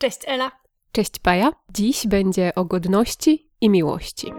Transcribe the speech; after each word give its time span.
Cześć 0.00 0.18
Ela. 0.26 0.50
Cześć 0.92 1.18
Paja. 1.18 1.52
Dziś 1.74 2.06
będzie 2.06 2.54
o 2.54 2.64
godności 2.64 3.50
i 3.60 3.70
miłości. 3.70 4.32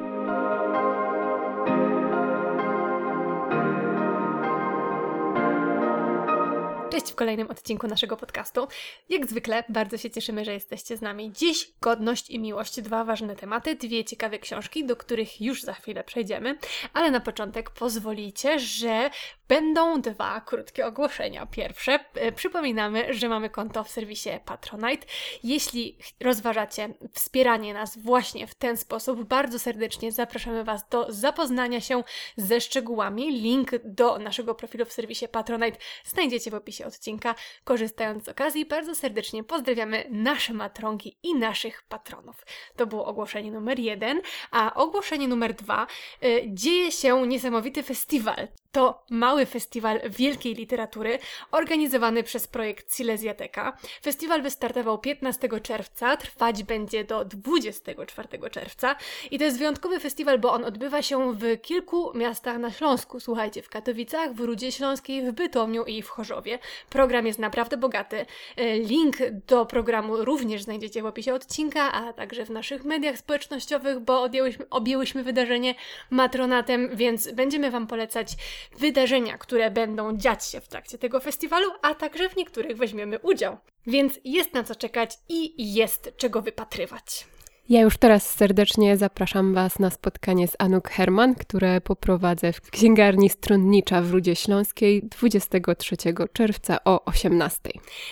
Cześć 7.01 7.13
w 7.13 7.15
kolejnym 7.15 7.49
odcinku 7.49 7.87
naszego 7.87 8.17
podcastu. 8.17 8.67
Jak 9.09 9.27
zwykle 9.27 9.63
bardzo 9.69 9.97
się 9.97 10.09
cieszymy, 10.09 10.45
że 10.45 10.53
jesteście 10.53 10.97
z 10.97 11.01
nami. 11.01 11.31
Dziś 11.31 11.71
godność 11.81 12.29
i 12.29 12.39
miłość, 12.39 12.81
dwa 12.81 13.03
ważne 13.03 13.35
tematy, 13.35 13.75
dwie 13.75 14.05
ciekawe 14.05 14.39
książki, 14.39 14.85
do 14.85 14.95
których 14.95 15.41
już 15.41 15.61
za 15.61 15.73
chwilę 15.73 16.03
przejdziemy, 16.03 16.57
ale 16.93 17.11
na 17.11 17.19
początek 17.19 17.69
pozwolicie, 17.69 18.59
że 18.59 19.09
będą 19.47 20.01
dwa 20.01 20.41
krótkie 20.41 20.85
ogłoszenia. 20.85 21.45
Pierwsze, 21.45 21.99
e, 22.13 22.31
przypominamy, 22.31 23.13
że 23.13 23.29
mamy 23.29 23.49
konto 23.49 23.83
w 23.83 23.89
serwisie 23.89 24.29
Patronite. 24.45 25.07
Jeśli 25.43 25.97
rozważacie 26.19 26.93
wspieranie 27.13 27.73
nas 27.73 27.97
właśnie 27.97 28.47
w 28.47 28.55
ten 28.55 28.77
sposób, 28.77 29.23
bardzo 29.23 29.59
serdecznie 29.59 30.11
zapraszamy 30.11 30.63
Was 30.63 30.89
do 30.89 31.05
zapoznania 31.09 31.81
się 31.81 32.03
ze 32.37 32.61
szczegółami. 32.61 33.31
Link 33.41 33.71
do 33.83 34.19
naszego 34.19 34.55
profilu 34.55 34.85
w 34.85 34.93
serwisie 34.93 35.27
Patronite 35.27 35.77
znajdziecie 36.05 36.51
w 36.51 36.55
opisie 36.55 36.90
odcinka. 36.95 37.35
Korzystając 37.63 38.25
z 38.25 38.29
okazji, 38.29 38.65
bardzo 38.65 38.95
serdecznie 38.95 39.43
pozdrawiamy 39.43 40.05
nasze 40.09 40.53
matronki 40.53 41.17
i 41.23 41.35
naszych 41.35 41.83
patronów. 41.83 42.45
To 42.75 42.87
było 42.87 43.05
ogłoszenie 43.05 43.51
numer 43.51 43.79
jeden, 43.79 44.21
a 44.51 44.73
ogłoszenie 44.73 45.27
numer 45.27 45.53
dwa. 45.53 45.87
Y, 46.23 46.43
dzieje 46.47 46.91
się 46.91 47.27
niesamowity 47.27 47.83
festiwal. 47.83 48.47
To 48.71 49.03
mały 49.09 49.45
festiwal 49.45 50.01
wielkiej 50.09 50.55
literatury 50.55 51.19
organizowany 51.51 52.23
przez 52.23 52.47
projekt 52.47 52.95
Silesiateka. 52.95 53.77
Festiwal 54.03 54.41
wystartował 54.41 54.97
15 54.97 55.49
czerwca, 55.63 56.17
trwać 56.17 56.63
będzie 56.63 57.03
do 57.03 57.25
24 57.25 58.49
czerwca 58.51 58.95
i 59.31 59.39
to 59.39 59.45
jest 59.45 59.57
wyjątkowy 59.57 59.99
festiwal, 59.99 60.39
bo 60.39 60.53
on 60.53 60.65
odbywa 60.65 61.01
się 61.01 61.33
w 61.33 61.61
kilku 61.61 62.11
miastach 62.17 62.57
na 62.57 62.71
Śląsku. 62.71 63.19
Słuchajcie, 63.19 63.61
w 63.61 63.69
Katowicach, 63.69 64.33
w 64.33 64.39
Rudzie 64.39 64.71
Śląskiej, 64.71 65.21
w 65.21 65.31
Bytomiu 65.31 65.83
i 65.83 66.01
w 66.01 66.09
Chorzowie. 66.09 66.59
Program 66.89 67.27
jest 67.27 67.39
naprawdę 67.39 67.77
bogaty. 67.77 68.25
E, 68.57 68.79
link 68.79 69.17
do 69.47 69.65
programu 69.65 70.25
również 70.25 70.63
znajdziecie 70.63 71.01
w 71.01 71.05
opisie 71.05 71.33
odcinka, 71.33 71.91
a 71.91 72.13
także 72.13 72.45
w 72.45 72.49
naszych 72.49 72.83
mediach 72.83 73.17
społecznościowych, 73.17 73.99
bo 73.99 74.21
odjęłyśmy, 74.21 74.65
objęłyśmy 74.69 75.23
wydarzenie 75.23 75.75
matronatem, 76.09 76.89
więc 76.93 77.31
będziemy 77.31 77.71
Wam 77.71 77.87
polecać 77.87 78.35
wydarzenia, 78.79 79.37
które 79.37 79.71
będą 79.71 80.17
dziać 80.17 80.45
się 80.45 80.61
w 80.61 80.67
trakcie 80.67 80.97
tego 80.97 81.19
festiwalu, 81.19 81.71
a 81.81 81.95
także 81.95 82.29
w 82.29 82.35
niektórych 82.35 82.77
weźmiemy 82.77 83.19
udział. 83.19 83.57
Więc 83.87 84.19
jest 84.23 84.53
na 84.53 84.63
co 84.63 84.75
czekać 84.75 85.17
i 85.29 85.73
jest 85.73 86.13
czego 86.17 86.41
wypatrywać. 86.41 87.25
Ja 87.71 87.81
już 87.81 87.97
teraz 87.97 88.35
serdecznie 88.35 88.97
zapraszam 88.97 89.53
Was 89.53 89.79
na 89.79 89.89
spotkanie 89.89 90.47
z 90.47 90.55
Anuk 90.59 90.89
Herman, 90.89 91.35
które 91.35 91.81
poprowadzę 91.81 92.53
w 92.53 92.61
księgarni 92.61 93.29
Stronnicza 93.29 94.01
w 94.01 94.11
Rudzie 94.11 94.35
Śląskiej 94.35 95.03
23 95.03 95.95
czerwca 96.33 96.77
o 96.85 97.05
18. 97.05 97.59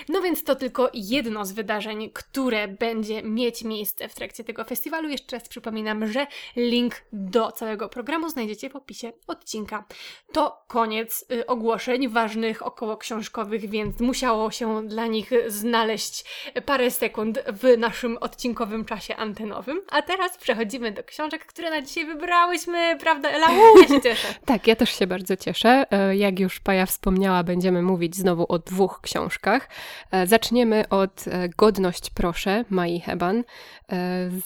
No 0.09 0.21
więc 0.21 0.43
to 0.43 0.55
tylko 0.55 0.89
jedno 0.93 1.45
z 1.45 1.51
wydarzeń, 1.51 2.09
które 2.13 2.67
będzie 2.67 3.23
mieć 3.23 3.63
miejsce 3.63 4.09
w 4.09 4.15
trakcie 4.15 4.43
tego 4.43 4.63
festiwalu. 4.63 5.09
Jeszcze 5.09 5.35
raz 5.35 5.49
przypominam, 5.49 6.07
że 6.07 6.27
link 6.55 6.95
do 7.13 7.51
całego 7.51 7.89
programu 7.89 8.29
znajdziecie 8.29 8.69
w 8.69 8.75
opisie 8.75 9.11
odcinka. 9.27 9.85
To 10.31 10.63
koniec 10.67 11.25
y, 11.31 11.45
ogłoszeń 11.45 12.09
ważnych 12.09 12.65
około 12.65 12.97
książkowych, 12.97 13.69
więc 13.69 13.99
musiało 13.99 14.51
się 14.51 14.87
dla 14.87 15.07
nich 15.07 15.31
znaleźć 15.47 16.25
parę 16.65 16.91
sekund 16.91 17.39
w 17.47 17.77
naszym 17.77 18.17
odcinkowym 18.17 18.85
czasie 18.85 19.15
antenowym 19.15 19.48
nowym. 19.49 19.81
A 19.91 20.01
teraz 20.01 20.37
przechodzimy 20.37 20.91
do 20.91 21.03
książek, 21.03 21.45
które 21.45 21.69
na 21.69 21.81
dzisiaj 21.81 22.05
wybrałyśmy, 22.05 22.97
prawda 22.99 23.29
Ela? 23.29 23.47
ja 23.81 23.87
się 23.87 24.01
cieszę. 24.01 24.27
tak, 24.45 24.67
ja 24.67 24.75
też 24.75 24.89
się 24.89 25.07
bardzo 25.07 25.37
cieszę. 25.37 25.85
E, 25.91 26.15
jak 26.15 26.39
już 26.39 26.59
Paja 26.59 26.85
wspomniała, 26.85 27.43
będziemy 27.43 27.81
mówić 27.81 28.15
znowu 28.15 28.45
o 28.49 28.59
dwóch 28.59 29.01
książkach. 29.01 29.69
E, 30.11 30.27
zaczniemy 30.27 30.89
od 30.89 31.27
e, 31.27 31.49
Godność 31.57 32.09
proszę 32.09 32.65
Mai 32.69 32.99
Heban 32.99 33.43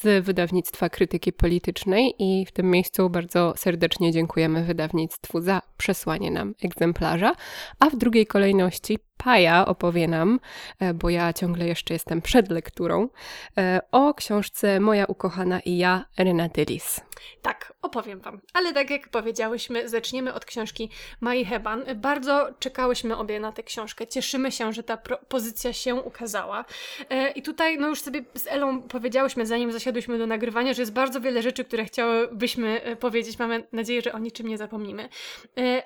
z 0.02 0.26
wydawnictwa 0.26 0.90
Krytyki 0.90 1.34
Politycznej 1.34 2.16
i 2.20 2.46
w 2.46 2.52
tym 2.52 2.72
miejscu 2.72 3.10
bardzo 3.10 3.54
serdecznie 3.58 4.12
dziękujemy 4.12 4.64
wydawnictwu 4.64 5.42
za 5.42 5.62
przesłanie 5.78 6.32
nam 6.32 6.54
egzemplarza, 6.64 7.36
a 7.80 7.90
w 7.90 7.96
drugiej 7.96 8.28
kolejności 8.28 9.00
Paja 9.24 9.66
opowie 9.66 10.08
nam, 10.08 10.40
e, 10.80 10.94
bo 10.94 11.10
ja 11.10 11.34
ciągle 11.34 11.68
jeszcze 11.68 11.94
jestem 11.94 12.22
przed 12.22 12.50
lekturą, 12.52 13.10
e, 13.58 13.82
o 13.92 14.14
książce 14.14 14.80
Moja 14.80 15.06
ukochana 15.06 15.60
i 15.60 15.78
ja, 15.78 16.06
Renaty 16.18 16.64
Lis. 16.64 17.02
Tak, 17.42 17.74
opowiem 17.82 18.20
Wam. 18.20 18.42
Ale 18.54 18.74
tak 18.74 18.90
jak 18.90 19.10
powiedziałyśmy, 19.10 19.90
zaczniemy 19.90 20.34
od 20.34 20.46
książki 20.46 20.90
Mai 21.22 21.46
Heban. 21.46 21.84
Bardzo 21.96 22.50
czekałyśmy 22.60 23.18
obie 23.18 23.40
na 23.40 23.52
tę 23.52 23.64
książkę. 23.64 24.08
Cieszymy 24.08 24.52
się, 24.52 24.74
że 24.74 24.84
ta 24.84 24.98
pozycja 25.28 25.74
się 25.74 25.96
ukazała. 25.96 26.66
E, 27.10 27.32
I 27.32 27.42
tutaj, 27.42 27.78
no 27.78 27.88
już 27.88 28.02
sobie 28.02 28.24
z 28.36 28.48
Elą 28.48 28.82
powiedziałyśmy, 28.82 29.46
zanim 29.46 29.72
zasiadłyśmy 29.72 30.18
do 30.18 30.28
nagrywania, 30.28 30.74
że 30.74 30.82
jest 30.82 30.94
bardzo 30.94 31.22
wiele 31.22 31.42
rzeczy, 31.42 31.64
które 31.64 31.86
chciałybyśmy 31.86 32.98
powiedzieć. 33.00 33.40
Mamy 33.40 33.68
nadzieję, 33.72 34.02
że 34.02 34.14
o 34.14 34.20
niczym 34.20 34.48
nie 34.48 34.58
zapomnimy. 34.58 35.10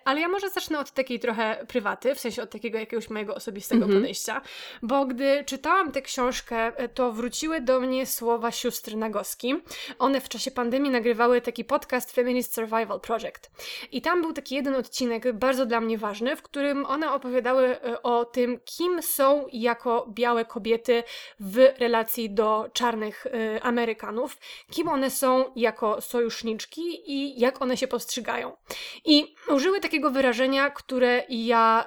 Ale 0.06 0.22
ja 0.22 0.28
może 0.28 0.50
zacznę 0.50 0.80
od 0.80 0.92
takiej 0.92 1.20
trochę 1.20 1.66
prywaty, 1.68 2.16
w 2.16 2.20
sensie 2.20 2.42
od 2.44 2.50
takiego 2.50 2.78
jakiegoś 2.78 3.10
mojego 3.10 3.36
osobistego 3.36 3.86
-hmm. 3.86 3.94
podejścia, 3.94 4.42
bo 4.82 5.06
gdy 5.06 5.44
czytałam 5.46 5.92
tę 5.92 6.02
książkę, 6.02 6.58
e, 6.78 6.90
to 6.90 7.12
wróciły 7.12 7.62
do 7.62 7.80
mnie 7.80 8.06
słowa 8.06 8.52
sióstr 8.52 8.96
Nagoski. 8.96 9.56
One 10.00 10.22
w 10.22 10.30
czasie 10.30 10.52
pandemii 10.52 10.92
nagrywały 10.92 11.17
taki 11.42 11.66
podcast 11.66 12.12
Feminist 12.12 12.54
Survival 12.54 13.00
Project. 13.00 13.52
I 13.92 14.02
tam 14.02 14.22
był 14.22 14.34
taki 14.34 14.56
jeden 14.56 14.76
odcinek, 14.76 15.34
bardzo 15.34 15.66
dla 15.66 15.82
mnie 15.82 15.98
ważny, 15.98 16.36
w 16.36 16.42
którym 16.42 16.86
one 16.86 17.12
opowiadały 17.12 17.82
e, 17.82 18.02
o 18.04 18.26
tym, 18.26 18.60
kim 18.66 19.02
są 19.02 19.46
jako 19.54 20.08
białe 20.10 20.46
kobiety 20.46 21.04
w 21.40 21.74
relacji 21.80 22.30
do 22.30 22.70
czarnych 22.74 23.26
y, 23.26 23.62
Amerykanów, 23.62 24.38
kim 24.72 24.88
one 24.88 25.10
są 25.10 25.46
jako 25.56 26.02
sojuszniczki 26.02 27.12
i 27.12 27.40
jak 27.40 27.62
one 27.62 27.78
się 27.78 27.88
postrzegają. 27.88 28.58
I 29.06 29.36
użyły 29.50 29.80
takiego 29.80 30.12
wyrażenia, 30.12 30.70
które 30.70 31.24
ja 31.30 31.86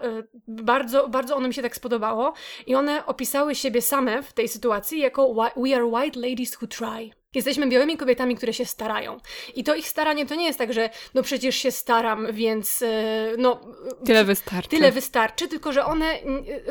bardzo, 0.48 1.08
bardzo 1.08 1.30
bardzo 1.30 1.36
ono 1.36 1.48
mi 1.48 1.54
się 1.54 1.62
tak 1.62 1.76
spodobało 1.76 2.32
i 2.66 2.74
one 2.74 3.06
opisały 3.06 3.54
siebie 3.54 3.82
same 3.82 4.22
w 4.22 4.32
tej 4.32 4.48
sytuacji 4.48 5.00
jako 5.00 5.34
We 5.56 5.76
are 5.76 5.84
white 5.84 6.20
ladies 6.20 6.56
who 6.62 6.66
try. 6.66 7.19
Jesteśmy 7.34 7.68
białymi 7.68 7.96
kobietami, 7.96 8.36
które 8.36 8.52
się 8.52 8.64
starają. 8.64 9.20
I 9.54 9.64
to 9.64 9.74
ich 9.74 9.88
staranie 9.88 10.26
to 10.26 10.34
nie 10.34 10.46
jest 10.46 10.58
tak, 10.58 10.72
że 10.72 10.90
no 11.14 11.22
przecież 11.22 11.56
się 11.56 11.70
staram, 11.70 12.32
więc 12.32 12.82
e, 12.82 13.32
no... 13.38 13.60
Tyle 14.04 14.24
wystarczy. 14.24 14.68
Tyle 14.68 14.92
wystarczy, 14.92 15.48
tylko 15.48 15.72
że 15.72 15.84
one 15.84 16.18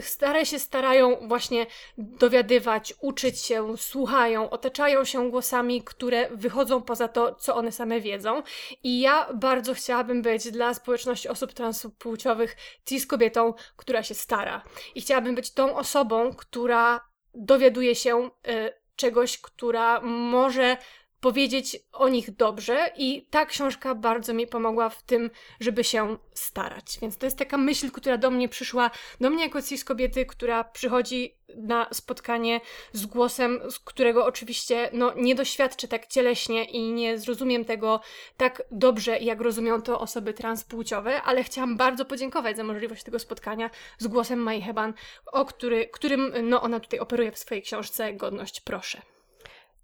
stare 0.02 0.46
się 0.46 0.60
starają 0.60 1.28
właśnie 1.28 1.66
dowiadywać, 1.98 2.94
uczyć 3.02 3.40
się, 3.40 3.78
słuchają, 3.78 4.50
otaczają 4.50 5.06
się 5.06 5.32
głosami, 5.32 5.84
które 5.84 6.30
wychodzą 6.32 6.82
poza 6.82 7.08
to, 7.08 7.36
co 7.36 7.56
one 7.56 7.72
same 7.72 8.02
wiedzą. 8.02 8.44
I 8.84 9.00
ja 9.00 9.28
bardzo 9.34 9.74
chciałabym 9.74 10.22
być 10.22 10.52
dla 10.52 10.74
społeczności 10.74 11.30
osób 11.30 11.54
transpłciowych 11.54 12.56
cis 12.86 13.06
kobietą, 13.06 13.54
która 13.76 14.04
się 14.04 14.14
stara. 14.16 14.64
I 14.96 15.02
chciałabym 15.02 15.36
być 15.36 15.52
tą 15.52 15.76
osobą, 15.76 16.34
która 16.34 17.02
dowiaduje 17.34 17.96
się... 17.96 18.30
Y 18.48 18.79
czegoś, 19.00 19.38
która 19.38 20.02
może 20.02 20.78
powiedzieć 21.22 21.78
o 21.94 22.10
nich 22.10 22.36
dobrze 22.36 22.92
i 22.98 23.26
ta 23.30 23.46
książka 23.46 23.96
bardzo 23.96 24.34
mi 24.34 24.48
pomogła 24.48 24.90
w 24.90 25.04
tym, 25.04 25.30
żeby 25.60 25.84
się 25.84 26.18
starać. 26.34 27.00
Więc 27.02 27.18
to 27.18 27.26
jest 27.26 27.38
taka 27.38 27.58
myśl, 27.58 27.92
która 27.92 28.18
do 28.18 28.32
mnie 28.32 28.50
przyszła, 28.50 28.92
do 29.22 29.30
mnie 29.30 29.44
jako 29.44 29.62
cis 29.62 29.84
kobiety, 29.84 30.26
która 30.26 30.64
przychodzi 30.64 31.40
na 31.56 31.88
spotkanie 31.92 32.62
z 32.94 33.06
głosem, 33.06 33.60
z 33.70 33.80
którego 33.80 34.26
oczywiście 34.26 34.90
no, 34.94 35.14
nie 35.16 35.36
doświadczę 35.36 35.88
tak 35.88 36.08
cieleśnie 36.08 36.66
i 36.66 36.92
nie 36.92 37.18
zrozumiem 37.18 37.66
tego 37.66 38.02
tak 38.38 38.64
dobrze, 38.72 39.20
jak 39.20 39.42
rozumią 39.42 39.82
to 39.82 40.00
osoby 40.00 40.34
transpłciowe, 40.34 41.22
ale 41.22 41.44
chciałam 41.44 41.78
bardzo 41.78 42.06
podziękować 42.06 42.58
za 42.58 42.64
możliwość 42.64 43.04
tego 43.04 43.20
spotkania 43.20 43.70
z 43.98 44.08
głosem 44.08 44.40
Mai 44.40 44.62
Heban, 44.62 44.94
o 45.26 45.46
który, 45.46 45.88
którym 45.88 46.34
no, 46.44 46.62
ona 46.62 46.80
tutaj 46.80 47.00
operuje 47.00 47.32
w 47.32 47.40
swojej 47.40 47.64
książce 47.64 48.14
Godność 48.14 48.62
proszę. 48.62 49.02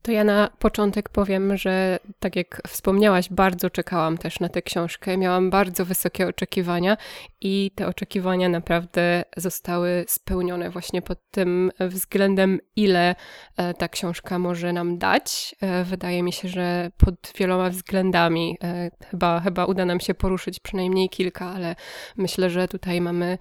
To 0.06 0.12
ja 0.12 0.24
na 0.24 0.50
początek 0.60 1.10
powiem, 1.10 1.57
że 1.57 2.00
tak 2.19 2.36
jak 2.36 2.62
wspomniałaś, 2.68 3.30
bardzo 3.30 3.69
czekałam 3.69 4.18
też 4.18 4.40
na 4.40 4.50
tę 4.50 4.62
książkę. 4.62 5.18
Miałam 5.18 5.50
bardzo 5.50 5.86
wysokie 5.86 6.28
oczekiwania 6.28 6.98
i 7.42 7.72
te 7.75 7.88
oczekiwania 7.88 8.50
naprawdę 8.50 9.24
zostały 9.38 10.06
spełnione 10.07 10.69
właśnie 10.69 11.02
pod 11.02 11.31
tym 11.31 11.72
względem, 11.80 12.60
ile 12.75 13.16
e, 13.57 13.74
ta 13.74 13.88
książka 13.88 14.40
może 14.40 14.74
nam 14.74 14.98
dać. 14.98 15.56
E, 15.62 15.84
wydaje 15.84 16.24
mi 16.24 16.34
się, 16.34 16.48
że 16.48 16.92
pod 16.98 17.16
wieloma 17.38 17.69
względami 17.69 18.57
e, 18.63 18.92
chyba, 19.12 19.40
chyba 19.40 19.66
uda 19.66 19.86
nam 19.86 20.00
się 20.00 20.13
poruszyć 20.13 20.60
przynajmniej 20.60 21.10
kilka, 21.10 21.46
ale 21.46 21.75
myślę, 22.18 22.50
że 22.50 22.68
tutaj 22.68 23.02
mamy 23.02 23.38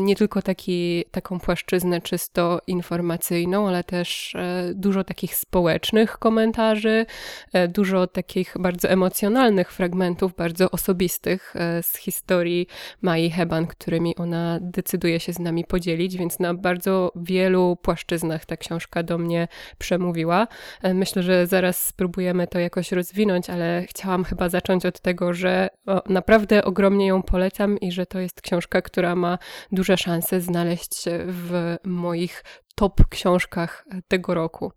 nie 0.00 0.16
tylko 0.16 0.42
taki, 0.42 1.04
taką 1.10 1.40
płaszczyznę 1.40 2.00
czysto 2.00 2.60
informacyjną, 2.66 3.68
ale 3.68 3.84
też 3.84 4.36
dużo 4.74 5.04
takich 5.04 5.34
społecznych 5.34 5.91
komentarzy, 6.18 7.06
e, 7.52 7.68
dużo 7.68 8.06
takich 8.06 8.54
bardzo 8.58 8.88
emocjonalnych 8.88 9.72
fragmentów, 9.72 10.34
bardzo 10.34 10.70
osobistych 10.70 11.54
e, 11.56 11.82
z 11.82 11.96
historii 11.96 12.66
Mai 13.02 13.30
Heban, 13.30 13.66
którymi 13.66 14.16
ona 14.16 14.58
decyduje 14.60 15.20
się 15.20 15.32
z 15.32 15.38
nami 15.38 15.64
podzielić, 15.64 16.16
więc 16.16 16.38
na 16.38 16.54
bardzo 16.54 17.12
wielu 17.16 17.76
płaszczyznach 17.82 18.44
ta 18.44 18.56
książka 18.56 19.02
do 19.02 19.18
mnie 19.18 19.48
przemówiła. 19.78 20.48
E, 20.82 20.94
myślę, 20.94 21.22
że 21.22 21.46
zaraz 21.46 21.86
spróbujemy 21.86 22.46
to 22.46 22.58
jakoś 22.58 22.92
rozwinąć, 22.92 23.50
ale 23.50 23.84
chciałam 23.88 24.24
chyba 24.24 24.48
zacząć 24.48 24.86
od 24.86 25.00
tego, 25.00 25.32
że 25.32 25.68
naprawdę 26.08 26.64
ogromnie 26.64 27.06
ją 27.06 27.22
polecam 27.22 27.78
i 27.78 27.92
że 27.92 28.06
to 28.06 28.18
jest 28.18 28.42
książka, 28.42 28.82
która 28.82 29.16
ma 29.16 29.38
duże 29.72 29.96
szanse 29.96 30.40
znaleźć 30.40 30.96
się 30.96 31.18
w 31.26 31.76
moich 31.84 32.44
top 32.74 33.08
książkach 33.08 33.84
tego 34.08 34.34
roku. 34.34 34.72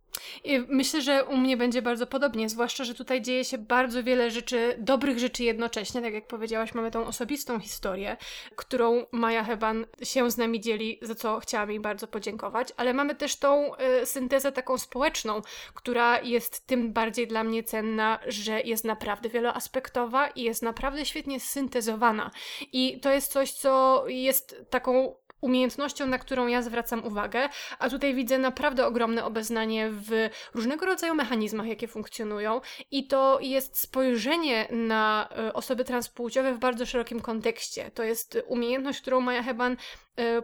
Myślę, 0.68 1.02
że 1.02 1.24
u 1.26 1.38
mnie 1.38 1.58
będzie 1.58 1.82
bardzo 1.82 2.08
podobnie, 2.08 2.50
zwłaszcza, 2.50 2.84
że 2.84 2.96
tutaj 2.96 3.22
dzieje 3.22 3.46
się 3.46 3.58
bardzo 3.58 4.04
wiele 4.04 4.32
rzeczy, 4.32 4.76
dobrych 4.80 5.20
rzeczy 5.20 5.44
jednocześnie. 5.44 6.02
Tak 6.02 6.14
jak 6.14 6.28
powiedziałaś, 6.28 6.74
mamy 6.74 6.92
tą 6.92 7.06
osobistą 7.06 7.60
historię, 7.60 8.18
którą 8.56 9.06
Maja 9.12 9.44
Heban 9.44 9.86
się 10.04 10.32
z 10.32 10.38
nami 10.38 10.62
dzieli, 10.62 11.00
za 11.02 11.16
co 11.16 11.40
chciałam 11.40 11.70
jej 11.70 11.80
bardzo 11.80 12.08
podziękować, 12.08 12.74
ale 12.78 12.94
mamy 12.94 13.16
też 13.16 13.36
tą 13.36 13.76
y, 13.76 14.06
syntezę 14.06 14.52
taką 14.52 14.78
społeczną, 14.78 15.42
która 15.74 16.22
jest 16.22 16.68
tym 16.68 16.94
bardziej 16.94 17.28
dla 17.28 17.44
mnie 17.44 17.64
cenna, 17.64 18.20
że 18.28 18.62
jest 18.62 18.84
naprawdę 18.86 19.30
wieloaspektowa 19.30 20.28
i 20.28 20.42
jest 20.42 20.64
naprawdę 20.64 21.06
świetnie 21.06 21.40
syntezowana. 21.40 22.32
I 22.72 23.00
to 23.00 23.12
jest 23.12 23.32
coś, 23.32 23.52
co 23.52 24.04
jest 24.08 24.66
taką 24.70 25.16
umiejętnością, 25.42 26.08
na 26.08 26.20
którą 26.20 26.48
ja 26.48 26.62
zwracam 26.62 27.06
uwagę, 27.06 27.50
a 27.80 27.90
tutaj 27.90 28.16
widzę 28.16 28.38
naprawdę 28.38 28.86
ogromne 28.86 29.26
obeznanie 29.26 29.90
w 29.92 30.30
różnego 30.54 30.86
rodzaju 30.86 31.16
mechanizmach, 31.16 31.68
jakie 31.68 31.88
funkcjonują 31.88 32.62
i 32.92 33.08
to 33.08 33.40
jest 33.42 33.80
spojrzenie 33.80 34.68
na 34.72 35.30
e, 35.38 35.54
osoby 35.54 35.84
transpłciowe 35.84 36.54
w 36.54 36.60
bardzo 36.60 36.86
szerokim 36.86 37.22
kontekście. 37.22 37.92
To 37.92 38.04
jest 38.04 38.38
umiejętność, 38.48 39.02
którą 39.02 39.22
Maja 39.22 39.44
Heban 39.44 39.78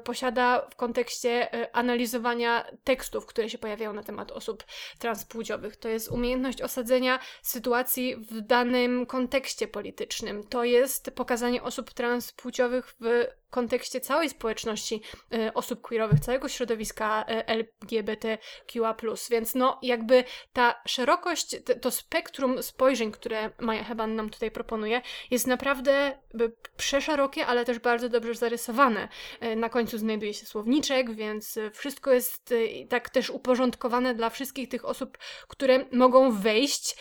posiada 0.04 0.68
w 0.72 0.76
kontekście 0.76 1.54
e, 1.54 1.76
analizowania 1.76 2.66
tekstów, 2.84 3.26
które 3.26 3.50
się 3.50 3.58
pojawiają 3.58 3.94
na 3.94 4.04
temat 4.04 4.32
osób 4.32 4.64
transpłciowych. 5.00 5.78
To 5.78 5.90
jest 5.90 6.12
umiejętność 6.12 6.62
osadzenia 6.62 7.20
sytuacji 7.42 8.16
w 8.16 8.42
danym 8.42 9.06
kontekście 9.06 9.68
politycznym. 9.68 10.44
To 10.44 10.64
jest 10.64 11.12
pokazanie 11.16 11.64
osób 11.64 11.94
transpłciowych 11.94 12.96
w 13.00 13.28
kontekście 13.52 14.02
całej 14.02 14.30
społeczności 14.30 15.02
y, 15.34 15.54
osób 15.54 15.82
queerowych, 15.82 16.20
całego 16.20 16.50
środowiska 16.50 17.26
y, 17.30 17.46
LGBTQA+. 17.46 18.96
Więc 19.30 19.56
no 19.56 19.80
jakby 19.82 20.24
ta 20.54 20.82
szerokość, 20.88 21.56
to 21.82 21.92
spektrum 21.92 22.64
spojrzeń, 22.64 23.12
które 23.12 23.50
Maja 23.60 23.84
Heban 23.84 24.16
nam 24.16 24.30
tutaj 24.30 24.52
proponuje, 24.52 25.02
jest 25.32 25.48
naprawdę 25.48 26.18
przeszerokie, 26.78 27.46
ale 27.46 27.66
też 27.66 27.80
bardzo 27.80 28.10
dobrze 28.10 28.36
zarysowane. 28.36 29.08
Y, 29.62 29.64
na 29.64 29.70
końcu 29.70 29.98
znajduje 29.98 30.34
się 30.34 30.46
słowniczek, 30.46 31.12
więc 31.12 31.60
wszystko 31.74 32.12
jest 32.12 32.54
tak 32.90 33.10
też 33.10 33.30
uporządkowane 33.30 34.16
dla 34.16 34.30
wszystkich 34.30 34.70
tych 34.70 34.86
osób, 34.86 35.18
które 35.48 35.86
mogą 35.92 36.32
wejść 36.32 36.96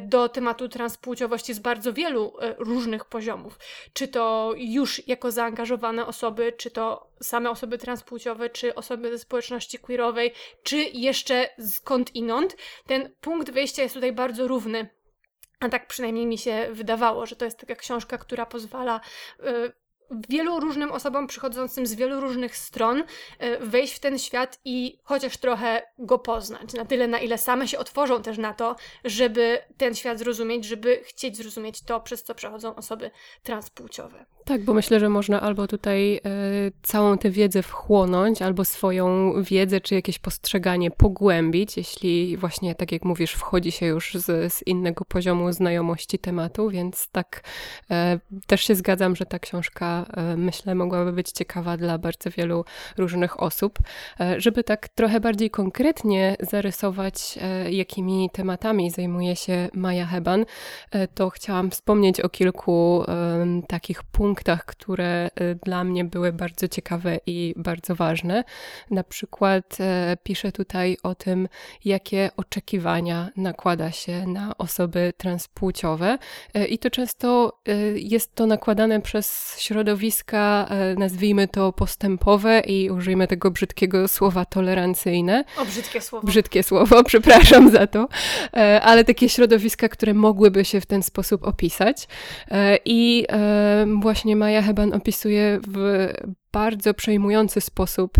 do 0.00 0.28
tematu 0.28 0.68
transpłciowości 0.68 1.54
z 1.54 1.58
bardzo 1.58 1.92
wielu 1.92 2.32
różnych 2.58 3.04
poziomów. 3.04 3.58
Czy 3.92 4.08
to 4.08 4.52
już 4.56 5.08
jako 5.08 5.30
zaangażowane 5.30 6.06
osoby, 6.06 6.52
czy 6.52 6.70
to 6.70 7.10
same 7.22 7.50
osoby 7.50 7.78
transpłciowe, 7.78 8.50
czy 8.50 8.74
osoby 8.74 9.10
ze 9.10 9.18
społeczności 9.18 9.78
queerowej, 9.78 10.32
czy 10.62 10.76
jeszcze 10.76 11.48
skąd 11.68 12.14
inąd, 12.14 12.56
ten 12.86 13.14
punkt 13.20 13.50
wyjścia 13.50 13.82
jest 13.82 13.94
tutaj 13.94 14.12
bardzo 14.12 14.48
równy. 14.48 14.88
A 15.60 15.68
tak 15.68 15.86
przynajmniej 15.86 16.26
mi 16.26 16.38
się 16.38 16.68
wydawało, 16.72 17.26
że 17.26 17.36
to 17.36 17.44
jest 17.44 17.58
taka 17.58 17.74
książka, 17.74 18.18
która 18.18 18.46
pozwala 18.46 19.00
y, 19.40 19.72
wielu 20.28 20.60
różnym 20.60 20.92
osobom 20.92 21.26
przychodzącym 21.26 21.86
z 21.86 21.94
wielu 21.94 22.20
różnych 22.20 22.56
stron 22.56 23.04
e, 23.38 23.58
wejść 23.58 23.94
w 23.94 24.00
ten 24.00 24.18
świat 24.18 24.60
i 24.64 24.98
chociaż 25.02 25.36
trochę 25.36 25.82
go 25.98 26.18
poznać. 26.18 26.72
Na 26.72 26.84
tyle, 26.84 27.08
na 27.08 27.18
ile 27.18 27.38
same 27.38 27.68
się 27.68 27.78
otworzą 27.78 28.22
też 28.22 28.38
na 28.38 28.54
to, 28.54 28.76
żeby 29.04 29.58
ten 29.76 29.94
świat 29.94 30.18
zrozumieć, 30.18 30.64
żeby 30.64 31.00
chcieć 31.04 31.36
zrozumieć 31.36 31.82
to, 31.82 32.00
przez 32.00 32.22
co 32.22 32.34
przechodzą 32.34 32.74
osoby 32.74 33.10
transpłciowe. 33.42 34.26
Tak, 34.52 34.64
bo 34.64 34.74
myślę, 34.74 35.00
że 35.00 35.08
można 35.08 35.40
albo 35.40 35.66
tutaj 35.66 36.16
y, 36.16 36.20
całą 36.82 37.18
tę 37.18 37.30
wiedzę 37.30 37.62
wchłonąć, 37.62 38.42
albo 38.42 38.64
swoją 38.64 39.32
wiedzę 39.42 39.80
czy 39.80 39.94
jakieś 39.94 40.18
postrzeganie 40.18 40.90
pogłębić, 40.90 41.76
jeśli 41.76 42.36
właśnie, 42.36 42.74
tak 42.74 42.92
jak 42.92 43.04
mówisz, 43.04 43.32
wchodzi 43.32 43.72
się 43.72 43.86
już 43.86 44.14
z, 44.14 44.52
z 44.52 44.66
innego 44.66 45.04
poziomu 45.04 45.52
znajomości 45.52 46.18
tematu, 46.18 46.70
więc 46.70 47.08
tak 47.12 47.42
y, 47.90 47.94
też 48.46 48.60
się 48.64 48.74
zgadzam, 48.74 49.16
że 49.16 49.26
ta 49.26 49.38
książka 49.38 50.06
E, 50.16 50.36
myślę 50.36 50.74
mogłaby 50.74 51.12
być 51.12 51.32
ciekawa 51.32 51.76
dla 51.76 51.98
bardzo 51.98 52.30
wielu 52.30 52.64
różnych 52.98 53.42
osób. 53.42 53.78
Żeby 54.36 54.64
tak 54.64 54.88
trochę 54.88 55.20
bardziej 55.20 55.50
konkretnie 55.50 56.36
zarysować, 56.40 57.38
jakimi 57.70 58.30
tematami 58.32 58.90
zajmuje 58.90 59.36
się 59.36 59.68
Maja 59.74 60.06
Heban, 60.06 60.44
to 61.14 61.30
chciałam 61.30 61.70
wspomnieć 61.70 62.20
o 62.20 62.28
kilku 62.28 63.04
takich 63.68 64.02
punktach, 64.02 64.41
które 64.66 65.30
dla 65.64 65.84
mnie 65.84 66.04
były 66.04 66.32
bardzo 66.32 66.68
ciekawe 66.68 67.18
i 67.26 67.54
bardzo 67.56 67.94
ważne. 67.94 68.44
Na 68.90 69.04
przykład 69.04 69.78
piszę 70.22 70.52
tutaj 70.52 70.96
o 71.02 71.14
tym, 71.14 71.48
jakie 71.84 72.30
oczekiwania 72.36 73.30
nakłada 73.36 73.90
się 73.90 74.26
na 74.26 74.58
osoby 74.58 75.12
transpłciowe 75.16 76.18
i 76.68 76.78
to 76.78 76.90
często 76.90 77.58
jest 77.94 78.34
to 78.34 78.46
nakładane 78.46 79.00
przez 79.00 79.56
środowiska, 79.58 80.66
e, 80.70 80.94
nazwijmy 80.94 81.48
to 81.48 81.72
postępowe 81.72 82.60
i 82.60 82.90
użyjmy 82.90 83.26
tego 83.26 83.50
brzydkiego 83.50 84.08
słowa 84.08 84.44
tolerancyjne. 84.44 85.44
O, 85.58 85.64
brzydkie 85.64 86.00
słowo. 86.00 86.26
Brzydkie 86.26 86.62
słowo, 86.62 87.04
przepraszam 87.10 87.70
za 87.70 87.86
to, 87.86 88.08
e, 88.56 88.80
ale 88.82 89.04
takie 89.04 89.28
środowiska, 89.28 89.88
które 89.88 90.14
mogłyby 90.14 90.64
się 90.64 90.80
w 90.80 90.86
ten 90.86 91.02
sposób 91.02 91.44
opisać. 91.44 92.08
E, 92.50 92.78
I 92.84 93.26
właśnie 94.00 94.21
Maja 94.36 94.62
Heban 94.62 94.92
opisuje 94.92 95.60
w 95.68 96.08
bardzo 96.52 96.94
przejmujący 96.94 97.60
sposób, 97.60 98.18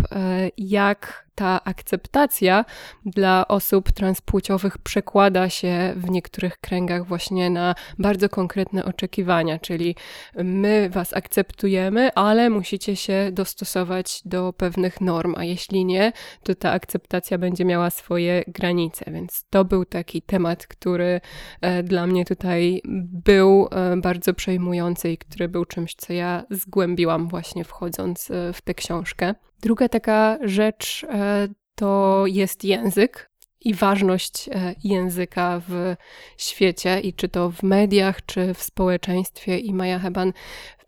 jak 0.57 1.22
ta 1.35 1.63
akceptacja 1.63 2.65
dla 3.05 3.47
osób 3.47 3.91
transpłciowych 3.91 4.77
przekłada 4.77 5.49
się 5.49 5.93
w 5.95 6.09
niektórych 6.09 6.57
kręgach 6.57 7.07
właśnie 7.07 7.49
na 7.49 7.75
bardzo 7.99 8.29
konkretne 8.29 8.85
oczekiwania, 8.85 9.59
czyli 9.59 9.95
my 10.35 10.89
was 10.89 11.13
akceptujemy, 11.13 12.13
ale 12.15 12.49
musicie 12.49 12.95
się 12.95 13.29
dostosować 13.31 14.21
do 14.25 14.53
pewnych 14.53 15.01
norm, 15.01 15.33
a 15.37 15.43
jeśli 15.43 15.85
nie, 15.85 16.11
to 16.43 16.55
ta 16.55 16.71
akceptacja 16.71 17.37
będzie 17.37 17.65
miała 17.65 17.89
swoje 17.89 18.43
granice. 18.47 19.11
Więc 19.11 19.45
to 19.49 19.65
był 19.65 19.85
taki 19.85 20.21
temat, 20.21 20.67
który 20.67 21.21
e, 21.61 21.83
dla 21.83 22.07
mnie 22.07 22.25
tutaj 22.25 22.81
był 23.25 23.67
e, 23.71 23.97
bardzo 23.97 24.33
przejmujący 24.33 25.11
i 25.11 25.17
który 25.17 25.47
był 25.47 25.65
czymś, 25.65 25.95
co 25.95 26.13
ja 26.13 26.43
zgłębiłam 26.49 27.27
właśnie 27.27 27.63
wchodząc 27.63 28.31
e, 28.31 28.53
w 28.53 28.61
tę 28.61 28.73
książkę. 28.73 29.35
Druga 29.63 29.89
taka 29.89 30.37
rzecz 30.41 31.05
e, 31.09 31.47
to 31.75 32.23
jest 32.27 32.63
język 32.63 33.29
i 33.61 33.73
ważność 33.73 34.49
e, 34.49 34.75
języka 34.83 35.61
w 35.67 35.95
świecie, 36.37 36.99
i 36.99 37.13
czy 37.13 37.29
to 37.29 37.49
w 37.49 37.63
mediach, 37.63 38.25
czy 38.25 38.53
w 38.53 38.63
społeczeństwie. 38.63 39.59
I 39.59 39.73
Maja 39.73 39.99
Heban 39.99 40.33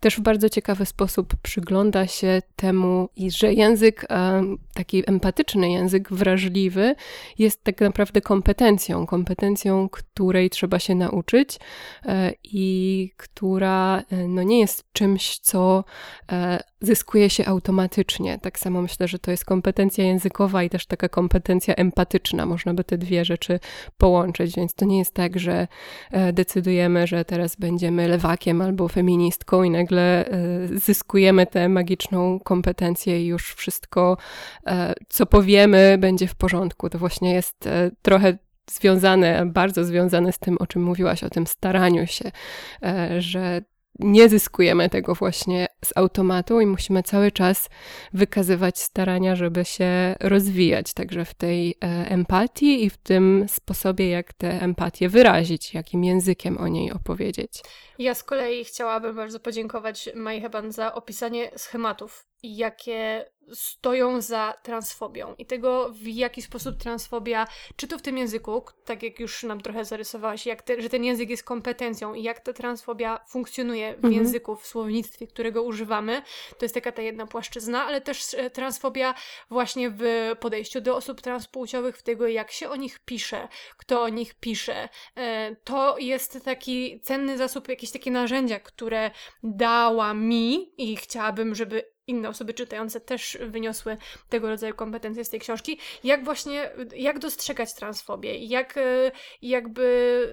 też 0.06 0.18
w 0.18 0.22
bardzo 0.22 0.50
ciekawy 0.50 0.86
sposób 0.86 1.36
przygląda 1.42 2.08
się 2.08 2.42
temu, 2.56 3.10
że 3.28 3.54
język, 3.54 4.06
taki 4.74 5.04
empatyczny 5.10 5.72
język, 5.72 6.14
wrażliwy, 6.14 6.96
jest 7.38 7.64
tak 7.64 7.82
naprawdę 7.82 8.22
kompetencją, 8.22 9.06
kompetencją, 9.06 9.90
której 9.90 10.50
trzeba 10.50 10.80
się 10.80 10.96
nauczyć 10.96 11.60
e, 12.06 12.34
i 12.44 13.10
która 13.18 14.04
e, 14.12 14.28
no, 14.28 14.44
nie 14.44 14.60
jest 14.60 14.84
czymś, 14.94 15.40
co 15.40 15.84
e, 16.32 16.60
zyskuje 16.82 17.30
się 17.30 17.46
automatycznie. 17.46 18.40
Tak 18.40 18.60
samo 18.60 18.82
myślę, 18.82 19.08
że 19.08 19.20
to 19.20 19.32
jest 19.32 19.46
kompetencja 19.46 20.04
językowa 20.04 20.64
i 20.64 20.70
też 20.70 20.86
taka 20.86 21.10
kompetencja 21.10 21.76
empatyczna. 21.76 22.46
Można 22.46 22.74
by 22.74 22.84
te 22.84 22.98
dwie 22.98 23.26
rzeczy 23.26 23.60
połączyć, 23.98 24.56
więc 24.56 24.74
to 24.74 24.86
nie 24.86 25.00
jest 25.00 25.14
tak, 25.14 25.40
że 25.40 25.68
decydujemy, 26.34 27.08
że 27.08 27.26
teraz 27.26 27.56
będziemy 27.56 28.08
lewakiem 28.08 28.62
albo 28.62 28.88
feministką 28.88 29.64
i 29.64 29.70
nagle 29.70 29.95
zyskujemy 30.74 31.48
tę 31.48 31.70
magiczną 31.70 32.40
kompetencję 32.40 33.24
i 33.24 33.28
już 33.28 33.54
wszystko, 33.54 34.18
co 35.10 35.26
powiemy, 35.26 35.98
będzie 36.00 36.28
w 36.28 36.36
porządku. 36.36 36.90
To 36.90 36.98
właśnie 36.98 37.34
jest 37.34 37.70
trochę 38.02 38.38
związane, 38.72 39.46
bardzo 39.46 39.84
związane 39.84 40.32
z 40.32 40.40
tym, 40.40 40.58
o 40.60 40.68
czym 40.68 40.84
mówiłaś, 40.84 41.24
o 41.24 41.30
tym 41.30 41.48
staraniu 41.48 42.08
się, 42.08 42.32
e, 42.84 43.22
że 43.22 43.62
nie 44.00 44.30
zyskujemy 44.30 44.90
tego 44.90 45.16
właśnie 45.16 45.68
z 45.86 45.98
automatu 45.98 46.62
i 46.62 46.66
musimy 46.66 47.04
cały 47.04 47.32
czas 47.32 47.70
wykazywać 48.14 48.80
starania, 48.80 49.36
żeby 49.36 49.66
się 49.66 50.16
rozwijać, 50.20 50.94
także 50.94 51.26
w 51.26 51.34
tej 51.34 51.70
e, 51.72 51.88
empatii 52.10 52.84
i 52.86 52.90
w 52.90 52.98
tym 52.98 53.46
sposobie, 53.50 54.10
jak 54.10 54.34
tę 54.34 54.62
empatię 54.62 55.10
wyrazić, 55.10 55.74
jakim 55.74 56.04
językiem 56.04 56.58
o 56.58 56.68
niej 56.68 56.92
opowiedzieć. 56.92 57.62
Ja 58.00 58.14
z 58.14 58.24
kolei 58.24 58.66
chciałabym 58.66 59.16
bardzo 59.16 59.40
podziękować 59.40 60.10
Mai 60.16 60.42
Heban 60.42 60.72
za 60.72 60.94
opisanie 60.94 61.52
schematów, 61.56 62.26
jakie 62.44 63.26
stoją 63.54 64.22
za 64.22 64.54
transfobią 64.64 65.36
i 65.38 65.46
tego, 65.46 65.90
w 65.94 66.08
jaki 66.08 66.42
sposób 66.42 66.78
transfobia, 66.78 67.48
czy 67.76 67.88
to 67.88 67.98
w 67.98 68.02
tym 68.02 68.18
języku, 68.18 68.64
tak 68.86 69.04
jak 69.04 69.20
już 69.20 69.44
nam 69.44 69.62
trochę 69.62 69.86
zarysowałaś, 69.86 70.46
jak 70.46 70.62
te, 70.62 70.82
że 70.82 70.90
ten 70.90 71.04
język 71.04 71.30
jest 71.30 71.44
kompetencją 71.44 72.14
i 72.14 72.24
jak 72.24 72.40
ta 72.40 72.54
transfobia 72.54 73.20
funkcjonuje 73.28 73.92
w 73.94 73.96
mhm. 73.96 74.14
języku, 74.14 74.56
w 74.56 74.68
słownictwie, 74.68 75.28
którego 75.28 75.64
używamy, 75.64 76.22
to 76.58 76.66
jest 76.66 76.76
taka 76.76 76.92
ta 76.92 77.02
jedna 77.02 77.28
płaszczyzna, 77.28 77.86
ale 77.86 78.02
też 78.02 78.34
e, 78.34 78.50
transfobia 78.50 79.16
właśnie 79.50 79.90
w 79.90 80.04
podejściu 80.40 80.82
do 80.82 80.96
osób 80.96 81.22
transpłciowych, 81.22 81.98
w 81.98 82.04
tego, 82.04 82.28
jak 82.28 82.52
się 82.52 82.70
o 82.70 82.76
nich 82.76 83.00
pisze, 83.00 83.48
kto 83.78 84.02
o 84.02 84.10
nich 84.10 84.34
pisze. 84.34 84.90
E, 85.16 85.56
to 85.56 85.98
jest 85.98 86.46
taki 86.46 87.02
cenny 87.02 87.38
zasób, 87.38 87.70
jakieś 87.70 87.92
takie 87.92 88.12
narzędzia, 88.12 88.60
które 88.60 89.12
dała 89.44 90.14
mi 90.14 90.72
i 90.78 90.96
chciałabym, 90.98 91.56
żeby 91.56 91.95
inne 92.08 92.30
osoby 92.30 92.54
czytające 92.54 93.00
też 93.00 93.38
wyniosły 93.48 93.98
tego 94.30 94.50
rodzaju 94.50 94.74
kompetencje 94.74 95.26
z 95.26 95.30
tej 95.30 95.40
książki. 95.40 95.80
Jak 96.04 96.26
właśnie, 96.26 96.70
jak 96.96 97.20
dostrzegać 97.20 97.74
transfobię? 97.74 98.38
Jak 98.38 98.78
e, 98.78 99.12
jakby... 99.42 99.86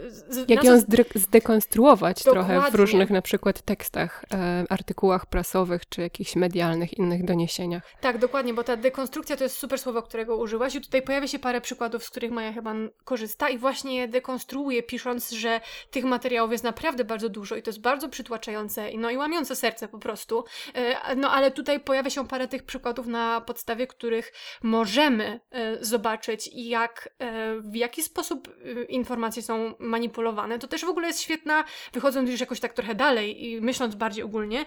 Z, 0.09 0.51
jak 0.51 0.65
ją 0.65 0.81
zdekonstruować 1.15 2.25
Dokładnie. 2.25 2.55
trochę 2.55 2.71
w 2.71 2.75
różnych 2.75 3.11
na 3.11 3.23
przykład 3.23 3.63
tekstach, 3.63 4.25
e, 4.35 4.65
artykułach 4.69 5.27
prasowych, 5.27 5.89
czy 5.89 6.01
jakichś 6.01 6.37
medialnych, 6.37 6.99
innych 6.99 7.25
doniesieniach. 7.25 7.83
Tak, 8.01 8.19
dokładnie, 8.19 8.55
bo 8.55 8.65
ta 8.65 8.77
dekonstrukcja 8.77 9.37
to 9.37 9.45
jest 9.45 9.59
super 9.59 9.79
słowo, 9.79 10.03
którego 10.03 10.37
użyłaś 10.37 10.75
i 10.75 10.81
tutaj 10.81 11.03
pojawia 11.03 11.27
się 11.27 11.39
parę 11.39 11.61
przykładów, 11.61 12.05
z 12.05 12.11
których 12.11 12.31
Maja 12.31 12.53
chyba 12.53 12.75
korzysta 13.05 13.49
i 13.49 13.59
właśnie 13.59 13.97
je 13.97 14.09
dekonstruuje, 14.09 14.83
pisząc, 14.83 15.31
że 15.31 15.61
tych 15.91 16.05
materiałów 16.05 16.53
jest 16.53 16.65
naprawdę 16.65 17.05
bardzo 17.05 17.29
dużo 17.29 17.57
i 17.57 17.63
to 17.63 17.71
jest 17.71 17.81
bardzo 17.81 18.09
przytłaczające 18.09 18.91
no 18.99 19.11
i 19.11 19.17
łamiące 19.17 19.57
serce 19.57 19.89
po 19.89 19.99
prostu. 19.99 20.45
E, 20.75 21.17
no 21.17 21.31
ale 21.31 21.51
tu 21.51 21.62
tutaj 21.63 21.81
pojawia 21.81 22.11
się 22.11 22.29
parę 22.29 22.49
tych 22.49 22.63
przykładów, 22.63 23.07
na 23.07 23.41
podstawie 23.41 23.87
których 23.87 24.33
możemy 24.63 25.41
e, 25.51 25.85
zobaczyć, 25.85 26.51
jak, 26.55 27.09
e, 27.19 27.61
w 27.61 27.77
jaki 27.77 28.03
sposób 28.03 28.49
e, 28.49 28.85
informacje 28.85 29.43
są 29.43 29.75
manipulowane. 29.79 30.59
To 30.59 30.69
też 30.69 30.85
w 30.85 30.89
ogóle 30.89 31.07
jest 31.07 31.21
świetna, 31.21 31.65
wychodząc 31.93 32.31
już 32.31 32.41
jakoś 32.41 32.61
tak 32.61 32.73
trochę 32.73 32.95
dalej 32.95 33.45
i 33.45 33.61
myśląc 33.61 33.95
bardziej 33.95 34.25
ogólnie, 34.25 34.67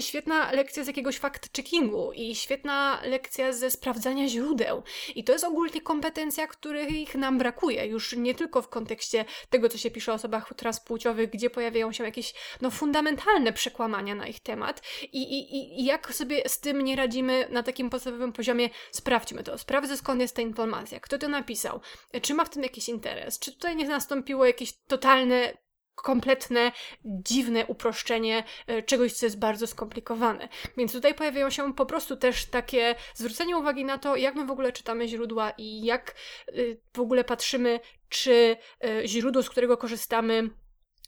świetna 0.00 0.52
lekcja 0.52 0.84
z 0.84 0.86
jakiegoś 0.86 1.20
fact-checkingu 1.20 2.10
i 2.14 2.34
świetna 2.34 3.00
lekcja 3.04 3.52
ze 3.52 3.70
sprawdzania 3.70 4.28
źródeł. 4.28 4.82
I 5.14 5.24
to 5.24 5.32
jest 5.32 5.44
ogólnie 5.44 5.80
kompetencja, 5.80 6.46
których 6.46 7.14
nam 7.14 7.38
brakuje, 7.38 7.86
już 7.86 8.16
nie 8.16 8.34
tylko 8.34 8.62
w 8.62 8.68
kontekście 8.68 9.24
tego, 9.50 9.68
co 9.68 9.78
się 9.78 9.90
pisze 9.90 10.12
o 10.12 10.14
osobach 10.14 10.52
transpłciowych, 10.56 11.30
gdzie 11.30 11.50
pojawiają 11.50 11.92
się 11.92 12.04
jakieś 12.04 12.34
no, 12.60 12.70
fundamentalne 12.70 13.52
przekłamania 13.52 14.14
na 14.14 14.26
ich 14.26 14.40
temat 14.40 14.82
i, 15.12 15.22
i, 15.22 15.80
i 15.80 15.84
jak 15.84 16.14
sobie 16.14 16.29
sobie 16.30 16.48
z 16.48 16.60
tym 16.60 16.80
nie 16.80 16.96
radzimy 16.96 17.46
na 17.50 17.62
takim 17.62 17.90
podstawowym 17.90 18.32
poziomie, 18.32 18.70
sprawdźmy 18.90 19.42
to. 19.42 19.58
Sprawdzę 19.58 19.96
skąd 19.96 20.20
jest 20.20 20.36
ta 20.36 20.42
informacja, 20.42 21.00
kto 21.00 21.18
to 21.18 21.28
napisał, 21.28 21.80
czy 22.22 22.34
ma 22.34 22.44
w 22.44 22.50
tym 22.50 22.62
jakiś 22.62 22.88
interes, 22.88 23.38
czy 23.38 23.52
tutaj 23.52 23.76
nie 23.76 23.88
nastąpiło 23.88 24.46
jakieś 24.46 24.72
totalne 24.86 25.52
kompletne, 25.94 26.72
dziwne 27.04 27.66
uproszczenie 27.66 28.44
e, 28.66 28.82
czegoś, 28.82 29.12
co 29.12 29.26
jest 29.26 29.38
bardzo 29.38 29.66
skomplikowane. 29.66 30.48
Więc 30.76 30.92
tutaj 30.92 31.14
pojawiają 31.14 31.50
się 31.50 31.74
po 31.74 31.86
prostu 31.86 32.16
też 32.16 32.46
takie 32.46 32.94
zwrócenie 33.14 33.56
uwagi 33.56 33.84
na 33.84 33.98
to, 33.98 34.16
jak 34.16 34.34
my 34.34 34.46
w 34.46 34.50
ogóle 34.50 34.72
czytamy 34.72 35.08
źródła 35.08 35.50
i 35.58 35.84
jak 35.84 36.14
e, 36.48 36.52
w 36.92 37.00
ogóle 37.00 37.24
patrzymy, 37.24 37.80
czy 38.08 38.56
e, 38.84 39.08
źródło, 39.08 39.42
z 39.42 39.50
którego 39.50 39.76
korzystamy, 39.76 40.50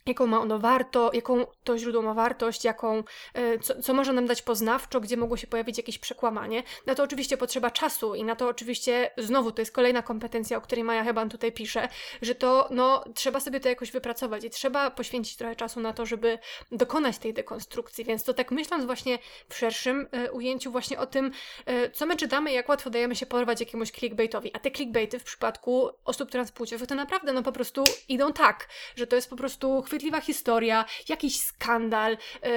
jaką 0.07 0.27
ma 0.27 0.41
ono 0.41 0.59
warto, 0.59 1.11
jaką 1.15 1.47
to 1.65 1.79
źródło 1.79 2.03
ma 2.03 2.15
wartość, 2.15 2.65
jaką, 2.65 3.05
e, 3.35 3.59
co, 3.59 3.83
co 3.83 3.95
może 3.95 4.13
nam 4.13 4.27
dać 4.27 4.43
poznawczo, 4.43 5.01
gdzie 5.01 5.17
mogło 5.17 5.37
się 5.37 5.47
pojawić 5.47 5.77
jakieś 5.77 5.99
przekłamanie. 5.99 6.63
Na 6.87 6.95
to 6.95 7.03
oczywiście 7.03 7.37
potrzeba 7.37 7.71
czasu 7.71 8.15
i 8.15 8.25
na 8.25 8.37
to 8.37 8.49
oczywiście, 8.49 9.11
znowu, 9.19 9.53
to 9.53 9.63
jest 9.63 9.73
kolejna 9.73 10.03
kompetencja, 10.03 10.57
o 10.57 10.61
której 10.61 10.85
Maja 10.85 11.05
Heban 11.05 11.29
tutaj 11.29 11.53
pisze, 11.53 11.89
że 12.23 12.35
to, 12.35 12.69
no, 12.71 13.05
trzeba 13.15 13.41
sobie 13.41 13.61
to 13.61 13.69
jakoś 13.69 13.93
wypracować 13.93 14.45
i 14.45 14.51
trzeba 14.51 14.91
poświęcić 14.91 15.37
trochę 15.37 15.57
czasu 15.57 15.81
na 15.81 15.93
to, 15.93 16.07
żeby 16.07 16.39
dokonać 16.73 17.19
tej 17.19 17.35
dekonstrukcji, 17.35 18.05
więc 18.05 18.25
to 18.25 18.35
tak 18.35 18.51
myśląc 18.51 18.85
właśnie 18.85 19.19
w 19.49 19.57
szerszym 19.57 20.09
e, 20.13 20.33
ujęciu 20.33 20.73
właśnie 20.73 20.99
o 20.99 21.07
tym, 21.07 21.31
e, 21.67 21.91
co 21.91 22.07
my 22.07 22.17
czytamy, 22.17 22.53
jak 22.53 22.69
łatwo 22.69 22.91
dajemy 22.91 23.17
się 23.17 23.27
porwać 23.27 23.61
jakiemuś 23.61 23.91
clickbaitowi, 23.91 24.51
a 24.55 24.59
te 24.59 24.71
clickbaity 24.71 25.19
w 25.19 25.25
przypadku 25.25 25.91
osób 26.05 26.31
transpłciowych 26.31 26.89
to 26.89 26.95
naprawdę, 26.95 27.33
no 27.33 27.43
po 27.43 27.53
prostu 27.53 27.85
idą 28.09 28.33
tak, 28.33 28.69
że 28.97 29.07
to 29.07 29.17
jest 29.17 29.31
po 29.31 29.37
prostu 29.37 29.83
chwytliwa 29.93 30.21
historia, 30.21 30.85
jakiś 31.09 31.41
skandal, 31.41 32.13
e, 32.13 32.49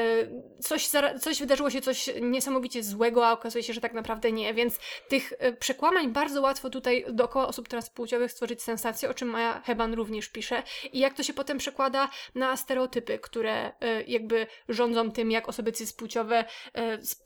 coś, 0.61 0.89
coś 1.21 1.39
wydarzyło 1.39 1.69
się, 1.69 1.81
coś 1.81 2.09
niesamowicie 2.21 2.83
złego, 2.83 3.27
a 3.27 3.31
okazuje 3.31 3.63
się, 3.63 3.73
że 3.73 3.81
tak 3.81 3.93
naprawdę 3.93 4.31
nie, 4.31 4.53
więc 4.53 4.79
tych 5.07 5.33
e, 5.39 5.53
przekłamań 5.53 6.11
bardzo 6.11 6.41
łatwo 6.41 6.69
tutaj 6.69 7.05
dookoła 7.09 7.47
osób 7.47 7.67
transpłciowych 7.67 8.31
stworzyć 8.31 8.63
sensację, 8.63 9.09
o 9.09 9.13
czym 9.13 9.27
Maja 9.27 9.61
Heban 9.65 9.93
również 9.93 10.29
pisze. 10.29 10.63
I 10.93 10.99
jak 10.99 11.13
to 11.13 11.23
się 11.23 11.33
potem 11.33 11.57
przekłada 11.57 12.09
na 12.35 12.57
stereotypy, 12.57 13.19
które 13.19 13.71
e, 13.79 14.03
jakby 14.03 14.47
rządzą 14.69 15.11
tym, 15.11 15.31
jak 15.31 15.49
osoby 15.49 15.73
cispłciowe 15.73 16.45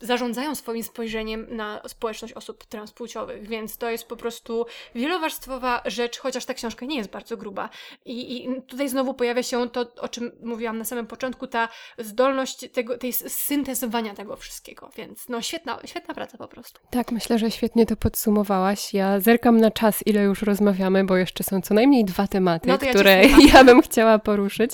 zarządzają 0.00 0.54
swoim 0.54 0.82
spojrzeniem 0.82 1.56
na 1.56 1.82
społeczność 1.88 2.34
osób 2.34 2.64
transpłciowych, 2.64 3.48
więc 3.48 3.78
to 3.78 3.90
jest 3.90 4.04
po 4.04 4.16
prostu 4.16 4.66
wielowarstwowa 4.94 5.82
rzecz, 5.86 6.18
chociaż 6.18 6.44
ta 6.44 6.54
książka 6.54 6.86
nie 6.86 6.96
jest 6.96 7.10
bardzo 7.10 7.36
gruba. 7.36 7.70
I, 8.04 8.44
i 8.44 8.62
tutaj 8.62 8.88
znowu 8.88 9.14
pojawia 9.14 9.42
się 9.42 9.60
to, 9.68 9.99
o 10.00 10.08
czym 10.08 10.32
mówiłam 10.42 10.78
na 10.78 10.84
samym 10.84 11.06
początku, 11.06 11.46
ta 11.46 11.68
zdolność 11.98 12.70
tego, 12.72 12.98
tej 12.98 13.12
syntezowania 13.12 14.14
tego 14.14 14.36
wszystkiego, 14.36 14.90
więc 14.96 15.28
no 15.28 15.42
świetna, 15.42 15.78
świetna 15.84 16.14
praca 16.14 16.38
po 16.38 16.48
prostu. 16.48 16.80
Tak, 16.90 17.12
myślę, 17.12 17.38
że 17.38 17.50
świetnie 17.50 17.86
to 17.86 17.96
podsumowałaś. 17.96 18.94
Ja 18.94 19.20
zerkam 19.20 19.60
na 19.60 19.70
czas, 19.70 20.06
ile 20.06 20.22
już 20.22 20.42
rozmawiamy, 20.42 21.04
bo 21.04 21.16
jeszcze 21.16 21.44
są 21.44 21.60
co 21.60 21.74
najmniej 21.74 22.04
dwa 22.04 22.26
tematy, 22.26 22.68
no 22.68 22.78
które 22.78 23.26
ja, 23.26 23.36
ja 23.54 23.64
bym 23.64 23.82
chciała 23.82 24.18
poruszyć, 24.18 24.72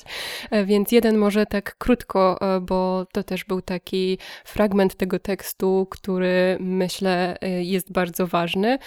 e, 0.51 0.65
więc 0.65 0.93
jeden 0.93 1.19
może 1.19 1.47
tak 1.47 1.79
krótko, 1.79 2.39
e, 2.41 2.61
bo 2.61 3.07
to 3.13 3.23
też 3.23 3.45
był 3.45 3.63
taki 3.63 4.19
fragment 4.45 4.95
tego 4.95 5.19
tekstu, 5.19 5.87
który 5.91 6.57
myślę 6.61 7.41
e, 7.41 7.63
jest 7.63 7.93
bardzo 7.93 8.27
ważny. 8.27 8.79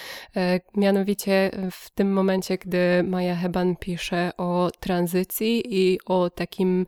Mianowicie 0.75 1.51
w 1.71 1.89
tym 1.89 2.13
momencie, 2.13 2.57
gdy 2.57 3.03
Maja 3.03 3.35
Heban 3.35 3.75
pisze 3.75 4.31
o 4.37 4.69
tranzycji 4.79 5.63
i 5.65 5.99
o 6.05 6.28
takim 6.29 6.85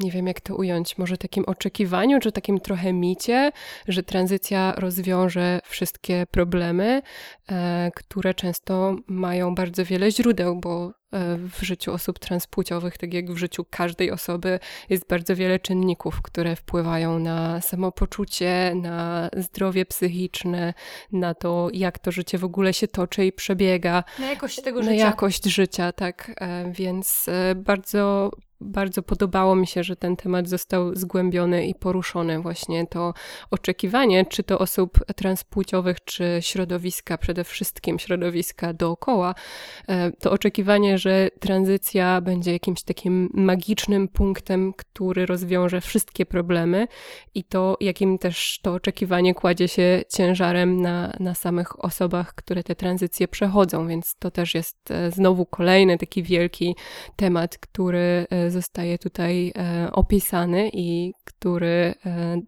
nie 0.00 0.10
wiem 0.10 0.26
jak 0.26 0.40
to 0.40 0.56
ująć, 0.56 0.98
może 0.98 1.18
takim 1.18 1.44
oczekiwaniu, 1.44 2.20
czy 2.20 2.32
takim 2.32 2.60
trochę 2.60 2.92
micie, 2.92 3.52
że 3.88 4.02
tranzycja 4.02 4.74
rozwiąże 4.76 5.60
wszystkie 5.64 6.26
problemy, 6.30 7.02
e, 7.50 7.90
które 7.94 8.34
często 8.34 8.96
mają 9.06 9.54
bardzo 9.54 9.84
wiele 9.84 10.10
źródeł, 10.10 10.60
bo 10.60 10.86
e, 10.86 11.36
w 11.36 11.62
życiu 11.62 11.92
osób 11.92 12.18
transpłciowych, 12.18 12.98
tak 12.98 13.14
jak 13.14 13.30
w 13.30 13.36
życiu 13.36 13.64
każdej 13.70 14.10
osoby, 14.10 14.60
jest 14.88 15.08
bardzo 15.08 15.36
wiele 15.36 15.58
czynników, 15.58 16.22
które 16.22 16.56
wpływają 16.56 17.18
na 17.18 17.60
samopoczucie, 17.60 18.72
na 18.74 19.30
zdrowie 19.36 19.86
psychiczne, 19.86 20.74
na 21.12 21.34
to, 21.34 21.68
jak 21.72 21.98
to 21.98 22.12
życie 22.12 22.38
w 22.38 22.44
ogóle 22.44 22.74
się 22.74 22.88
toczy 22.88 23.26
i 23.26 23.32
przebiega. 23.32 24.04
Na 24.18 24.30
jakość 24.30 24.62
tego 24.62 24.82
życia. 24.82 24.94
Na 24.94 25.00
jakość 25.00 25.44
życia, 25.44 25.92
tak. 25.92 26.32
Więc 26.72 27.26
bardzo 27.56 28.30
bardzo 28.60 29.02
podobało 29.02 29.56
mi 29.56 29.66
się, 29.66 29.82
że 29.82 29.96
ten 29.96 30.16
temat 30.16 30.48
został 30.48 30.94
zgłębiony 30.94 31.66
i 31.66 31.74
poruszony. 31.74 32.40
Właśnie 32.40 32.86
to 32.86 33.14
oczekiwanie, 33.50 34.26
czy 34.26 34.42
to 34.42 34.58
osób 34.58 34.98
transpłciowych, 35.16 36.04
czy 36.04 36.38
środowiska, 36.40 37.18
przede 37.18 37.44
wszystkim 37.44 37.98
środowiska 37.98 38.72
dookoła, 38.72 39.34
e, 39.88 40.12
to 40.12 40.30
oczekiwanie, 40.30 40.98
że 40.98 41.28
tranzycja 41.40 42.20
będzie 42.20 42.52
jakimś 42.52 42.82
takim 42.82 43.30
magicznym 43.34 44.08
punktem, 44.08 44.72
który 44.72 45.26
rozwiąże 45.26 45.80
wszystkie 45.80 46.26
problemy 46.26 46.88
i 47.34 47.44
to, 47.44 47.76
jakim 47.80 48.18
też 48.18 48.60
to 48.62 48.74
oczekiwanie 48.74 49.34
kładzie 49.34 49.68
się 49.68 50.02
ciężarem 50.16 50.80
na, 50.80 51.12
na 51.20 51.34
samych 51.34 51.84
osobach, 51.84 52.34
które 52.34 52.62
te 52.62 52.74
tranzycje 52.74 53.28
przechodzą, 53.28 53.88
więc 53.88 54.14
to 54.18 54.30
też 54.30 54.54
jest 54.54 54.90
e, 54.90 55.10
znowu 55.10 55.46
kolejny 55.46 55.98
taki 55.98 56.22
wielki 56.22 56.76
temat, 57.16 57.58
który 57.58 58.26
e, 58.48 58.50
zostaje 58.50 58.98
tutaj 58.98 59.52
e, 59.56 59.92
opisany 59.92 60.70
i 60.72 61.12
który 61.24 61.94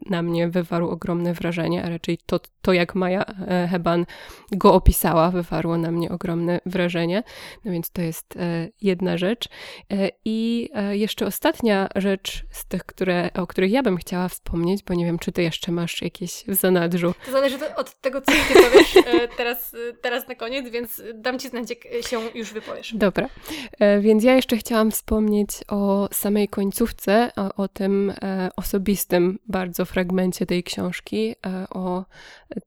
na 0.07 0.23
mnie 0.23 0.49
wywarł 0.49 0.89
ogromne 0.89 1.35
wrażenie, 1.35 1.85
a 1.85 1.89
raczej 1.89 2.19
to, 2.27 2.41
to 2.63 2.73
jak 2.73 2.95
Maja 2.95 3.25
Heban 3.71 4.07
go 4.53 4.75
opisała, 4.75 5.31
wywarło 5.31 5.79
na 5.79 5.91
mnie 5.91 6.11
ogromne 6.11 6.61
wrażenie. 6.67 7.23
No 7.65 7.73
więc 7.73 7.91
to 7.91 8.03
jest 8.03 8.39
jedna 8.81 9.19
rzecz. 9.19 9.49
I 10.25 10.69
jeszcze 10.91 11.27
ostatnia 11.27 11.89
rzecz 11.97 12.45
z 12.51 12.67
tych, 12.67 12.85
które, 12.85 13.31
o 13.35 13.47
których 13.47 13.71
ja 13.71 13.83
bym 13.83 13.97
chciała 13.97 14.29
wspomnieć, 14.29 14.83
bo 14.83 14.95
nie 14.95 15.05
wiem, 15.05 15.19
czy 15.19 15.33
ty 15.33 15.43
jeszcze 15.43 15.73
masz 15.73 16.03
jakieś 16.03 16.45
w 16.49 16.55
zanadrzu. 16.55 17.15
To 17.27 17.33
zależy 17.33 17.75
od 17.77 18.01
tego, 18.01 18.21
co 18.21 18.33
ty 18.33 18.55
powiesz 18.55 18.95
teraz, 19.37 19.77
teraz 20.03 20.29
na 20.29 20.35
koniec, 20.35 20.71
więc 20.71 21.03
dam 21.15 21.39
ci 21.39 21.49
znać, 21.49 21.71
jak 21.71 22.07
się 22.07 22.21
już 22.35 22.53
wypowiesz. 22.53 22.95
Dobra, 22.95 23.29
e, 23.79 24.01
więc 24.01 24.25
ja 24.25 24.35
jeszcze 24.35 24.57
chciałam 24.57 24.91
wspomnieć 24.91 25.51
o 25.69 25.90
samej 26.13 26.49
końcówce, 26.49 27.31
o, 27.37 27.63
o 27.63 27.69
tym 27.69 28.13
e, 28.23 28.51
osobistym 28.57 29.39
bardzo 29.49 29.85
fragmencie 29.85 30.47
tej 30.47 30.63
książki, 30.63 31.35
e, 31.47 31.67
o 31.71 32.05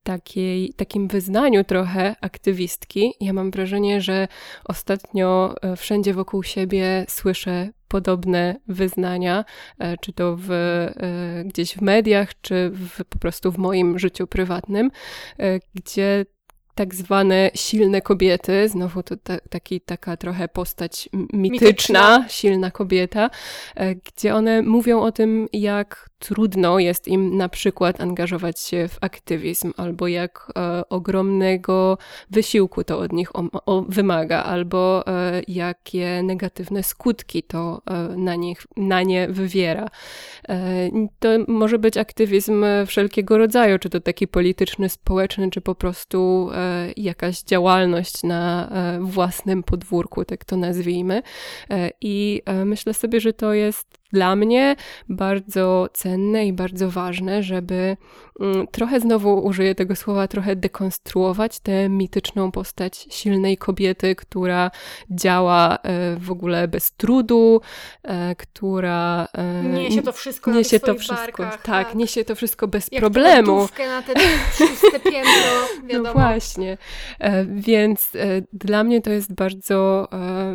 takiej, 0.04 0.74
takim 0.74 1.08
wyznaniu 1.08 1.64
trochę 1.64 2.16
aktywistki. 2.22 3.14
Ja 3.20 3.34
mam 3.34 3.52
wrażenie, 3.52 4.02
że 4.02 4.28
ostatnio 4.66 5.56
wszędzie 5.78 6.14
wokół 6.14 6.44
siebie 6.44 7.06
słyszę 7.10 7.70
podobne 7.88 8.56
wyznania, 8.68 9.46
czy 10.02 10.14
to 10.14 10.38
w, 10.40 10.50
gdzieś 11.46 11.74
w 11.74 11.82
mediach, 11.82 12.42
czy 12.42 12.70
w, 12.70 13.06
po 13.06 13.20
prostu 13.20 13.52
w 13.52 13.58
moim 13.58 14.00
życiu 14.00 14.28
prywatnym, 14.28 14.92
gdzie 15.76 16.26
tak 16.76 16.96
zwane 16.96 17.52
silne 17.56 18.02
kobiety, 18.02 18.70
znowu 18.70 19.04
to 19.04 19.18
ta, 19.18 19.38
taki, 19.50 19.82
taka 19.82 20.18
trochę 20.18 20.48
postać 20.48 21.10
mityczna, 21.14 21.40
mityczna, 21.40 22.26
silna 22.30 22.72
kobieta, 22.72 23.30
e, 23.76 23.96
gdzie 23.96 24.36
one 24.36 24.62
mówią 24.62 25.02
o 25.02 25.12
tym, 25.12 25.48
jak 25.54 26.10
trudno 26.20 26.80
jest 26.80 27.08
im 27.08 27.38
na 27.38 27.50
przykład 27.50 28.02
angażować 28.02 28.60
się 28.60 28.88
w 28.88 28.98
aktywizm, 29.02 29.74
albo 29.78 30.08
jak 30.08 30.52
e, 30.58 30.90
ogromnego 30.90 31.98
wysiłku 32.30 32.84
to 32.84 33.00
od 33.00 33.14
nich 33.14 33.36
o, 33.36 33.44
o, 33.66 33.82
wymaga, 33.82 34.44
albo 34.44 35.08
e, 35.08 35.42
jakie 35.48 36.24
negatywne 36.24 36.84
skutki 36.84 37.44
to 37.44 37.82
e, 37.86 37.94
na, 38.18 38.36
nich, 38.36 38.66
na 38.78 39.04
nie 39.04 39.28
wywiera. 39.28 39.88
E, 40.50 40.90
to 41.20 41.30
może 41.48 41.80
być 41.80 41.98
aktywizm 41.98 42.66
wszelkiego 42.88 43.38
rodzaju, 43.38 43.80
czy 43.80 43.90
to 43.90 44.00
taki 44.00 44.28
polityczny, 44.28 44.90
społeczny, 44.90 45.50
czy 45.50 45.62
po 45.62 45.76
prostu 45.76 46.50
e, 46.54 46.63
jakaś 46.98 47.44
działalność 47.44 48.24
na 48.24 48.70
e, 48.70 49.00
własnym 49.02 49.64
podwórku, 49.64 50.26
tak 50.26 50.46
to 50.46 50.58
nazwijmy. 50.58 51.22
I 52.02 52.42
myślę 52.66 52.94
sobie, 52.94 53.20
że 53.20 53.34
to 53.34 53.54
jest 53.54 54.03
dla 54.14 54.36
mnie 54.36 54.76
bardzo 55.10 55.88
cenne 55.94 56.48
i 56.48 56.54
bardzo 56.54 56.90
ważne, 56.90 57.44
żeby 57.44 57.98
mm, 58.40 58.68
trochę 58.68 59.00
znowu 59.00 59.46
użyję 59.46 59.76
tego 59.76 59.96
słowa, 59.96 60.28
trochę 60.28 60.56
dekonstruować 60.56 61.60
tę 61.60 61.90
mityczną 61.90 62.52
postać 62.52 63.08
silnej 63.10 63.58
kobiety, 63.58 64.16
która 64.16 64.72
działa 65.10 65.78
e, 65.78 66.16
w 66.16 66.32
ogóle 66.32 66.68
bez 66.68 66.92
trudu, 66.92 67.62
e, 68.04 68.36
która 68.36 69.28
e, 69.34 69.64
niesie 69.64 70.02
to 70.02 70.12
wszystko 70.12 70.52
niesie 70.52 70.80
to 70.80 70.96
wszystko, 70.96 71.44
barkach, 71.44 71.62
tak, 71.62 71.88
tak, 71.88 71.96
niesie 71.96 72.26
to 72.26 72.36
wszystko 72.36 72.68
bez 72.68 72.88
Jak 72.92 73.00
problemu. 73.02 73.68
na 73.80 74.02
te 74.02 74.14
szóste 74.58 75.00
piętro, 75.00 75.52
wiadomo. 75.88 76.04
No 76.04 76.14
właśnie. 76.14 76.78
Więc 77.48 78.12
dla 78.54 78.84
mnie 78.84 79.02
to 79.02 79.12
jest 79.12 79.34
bardzo 79.34 80.08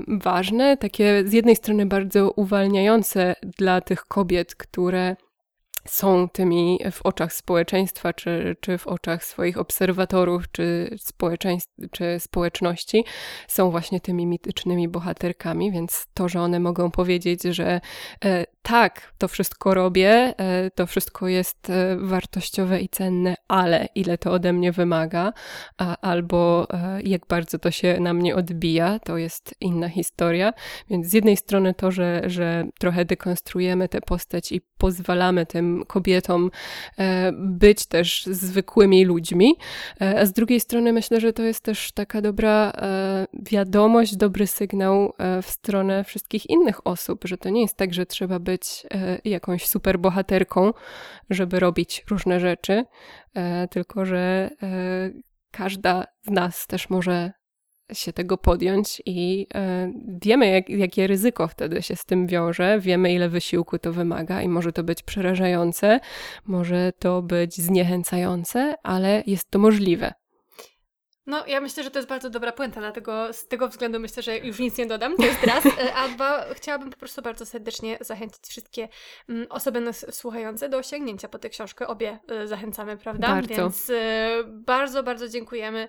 ważne, 0.08 0.76
takie 0.76 1.22
z 1.26 1.32
jednej 1.32 1.56
strony 1.56 1.86
bardzo 1.86 2.30
uwalniające 2.30 3.34
dla 3.56 3.80
tych 3.80 4.04
kobiet, 4.04 4.54
które 4.54 5.16
są 5.88 6.28
tymi 6.28 6.78
w 6.92 7.02
oczach 7.06 7.32
społeczeństwa, 7.32 8.12
czy, 8.12 8.56
czy 8.60 8.78
w 8.78 8.86
oczach 8.86 9.24
swoich 9.24 9.58
obserwatorów, 9.58 10.50
czy, 10.52 10.96
czy 11.90 12.16
społeczności, 12.20 13.04
są 13.48 13.70
właśnie 13.70 14.00
tymi 14.00 14.26
mitycznymi 14.26 14.88
bohaterkami, 14.88 15.72
więc 15.72 16.06
to, 16.14 16.28
że 16.28 16.40
one 16.40 16.60
mogą 16.60 16.90
powiedzieć, 16.90 17.42
że 17.42 17.80
e, 18.24 18.44
tak, 18.62 19.12
to 19.18 19.28
wszystko 19.28 19.74
robię, 19.74 20.34
e, 20.38 20.70
to 20.70 20.86
wszystko 20.86 21.28
jest 21.28 21.70
e, 21.70 21.96
wartościowe 21.96 22.80
i 22.80 22.88
cenne, 22.88 23.34
ale 23.48 23.88
ile 23.94 24.18
to 24.18 24.32
ode 24.32 24.52
mnie 24.52 24.72
wymaga, 24.72 25.32
albo 26.02 26.66
e, 26.70 27.02
jak 27.02 27.26
bardzo 27.26 27.58
to 27.58 27.70
się 27.70 28.00
na 28.00 28.14
mnie 28.14 28.36
odbija, 28.36 28.98
to 28.98 29.16
jest 29.16 29.54
inna 29.60 29.88
historia. 29.88 30.52
Więc 30.90 31.06
z 31.06 31.12
jednej 31.12 31.36
strony 31.36 31.74
to, 31.74 31.90
że, 31.90 32.22
że 32.26 32.66
trochę 32.80 33.04
dekonstruujemy 33.04 33.88
tę 33.88 34.00
postać 34.00 34.52
i 34.52 34.60
pozwalamy 34.78 35.46
tym 35.46 35.84
kobietom 35.86 36.50
być 37.32 37.86
też 37.86 38.26
zwykłymi 38.26 39.04
ludźmi, 39.04 39.56
a 40.00 40.26
z 40.26 40.32
drugiej 40.32 40.60
strony 40.60 40.92
myślę, 40.92 41.20
że 41.20 41.32
to 41.32 41.42
jest 41.42 41.60
też 41.60 41.92
taka 41.92 42.20
dobra 42.20 42.72
wiadomość, 43.50 44.16
dobry 44.16 44.46
sygnał 44.46 45.12
w 45.42 45.50
stronę 45.50 46.04
wszystkich 46.04 46.50
innych 46.50 46.86
osób, 46.86 47.24
że 47.24 47.38
to 47.38 47.48
nie 47.48 47.62
jest 47.62 47.76
tak, 47.76 47.94
że 47.94 48.06
trzeba 48.06 48.38
być 48.38 48.57
być 48.58 48.86
e, 48.90 49.18
jakąś 49.24 49.66
super 49.66 49.98
bohaterką, 49.98 50.72
żeby 51.30 51.60
robić 51.60 52.04
różne 52.10 52.40
rzeczy, 52.40 52.84
e, 53.34 53.68
tylko 53.68 54.04
że 54.04 54.50
e, 54.62 55.10
każda 55.50 56.04
z 56.22 56.30
nas 56.30 56.66
też 56.66 56.90
może 56.90 57.32
się 57.92 58.12
tego 58.12 58.38
podjąć 58.38 59.02
i 59.06 59.46
wiemy, 60.22 60.50
jak, 60.50 60.70
jakie 60.70 61.06
ryzyko 61.06 61.48
wtedy 61.48 61.82
się 61.82 61.96
z 61.96 62.04
tym 62.04 62.26
wiąże, 62.26 62.80
wiemy, 62.80 63.12
ile 63.12 63.28
wysiłku 63.28 63.78
to 63.78 63.92
wymaga 63.92 64.42
i 64.42 64.48
może 64.48 64.72
to 64.72 64.82
być 64.82 65.02
przerażające, 65.02 66.00
może 66.46 66.92
to 66.98 67.22
być 67.22 67.56
zniechęcające, 67.56 68.74
ale 68.82 69.22
jest 69.26 69.50
to 69.50 69.58
możliwe. 69.58 70.12
No, 71.28 71.46
ja 71.46 71.60
myślę, 71.60 71.82
że 71.82 71.90
to 71.90 71.98
jest 71.98 72.08
bardzo 72.08 72.30
dobra 72.30 72.52
puenta, 72.52 72.80
dlatego 72.80 73.32
z 73.32 73.48
tego 73.48 73.68
względu 73.68 74.00
myślę, 74.00 74.22
że 74.22 74.38
już 74.38 74.58
nic 74.58 74.78
nie 74.78 74.86
dodam, 74.86 75.16
to 75.16 75.22
jest 75.26 75.42
raz. 75.42 75.66
E, 75.66 75.94
a 75.94 76.08
dwa, 76.08 76.44
chciałabym 76.54 76.90
po 76.90 76.96
prostu 76.96 77.22
bardzo 77.22 77.46
serdecznie 77.46 77.98
zachęcić 78.00 78.46
wszystkie 78.46 78.88
mm, 79.28 79.46
osoby 79.50 79.80
nas 79.80 80.06
słuchające 80.14 80.68
do 80.68 80.82
sięgnięcia 80.82 81.28
po 81.28 81.38
tę 81.38 81.48
książkę. 81.48 81.86
Obie 81.86 82.18
e, 82.28 82.46
zachęcamy, 82.46 82.96
prawda? 82.96 83.28
Bardzo. 83.28 83.54
Więc 83.54 83.90
e, 83.90 84.30
bardzo, 84.46 85.02
bardzo 85.02 85.28
dziękujemy 85.28 85.88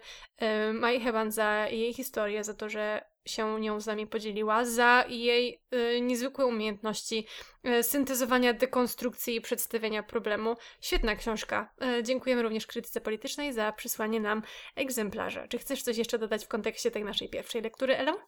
Mai 0.73 0.99
Heban 0.99 1.31
za 1.31 1.67
jej 1.67 1.93
historię, 1.93 2.43
za 2.43 2.53
to, 2.53 2.69
że 2.69 3.01
się 3.25 3.61
nią 3.61 3.79
z 3.79 3.85
nami 3.85 4.07
podzieliła, 4.07 4.65
za 4.65 5.05
jej 5.09 5.63
niezwykłe 6.01 6.45
umiejętności 6.45 7.27
syntezowania, 7.81 8.53
dekonstrukcji 8.53 9.35
i 9.35 9.41
przedstawienia 9.41 10.03
problemu. 10.03 10.55
Świetna 10.81 11.15
książka. 11.15 11.69
Y, 11.99 12.03
dziękujemy 12.03 12.41
również 12.41 12.67
krytyce 12.67 13.01
politycznej 13.01 13.53
za 13.53 13.71
przysłanie 13.71 14.19
nam 14.19 14.43
egzemplarza. 14.75 15.47
Czy 15.47 15.57
chcesz 15.57 15.83
coś 15.83 15.97
jeszcze 15.97 16.19
dodać 16.19 16.45
w 16.45 16.47
kontekście 16.47 16.91
tej 16.91 17.03
naszej 17.03 17.29
pierwszej 17.29 17.61
lektury, 17.61 17.97
Elo? 17.97 18.19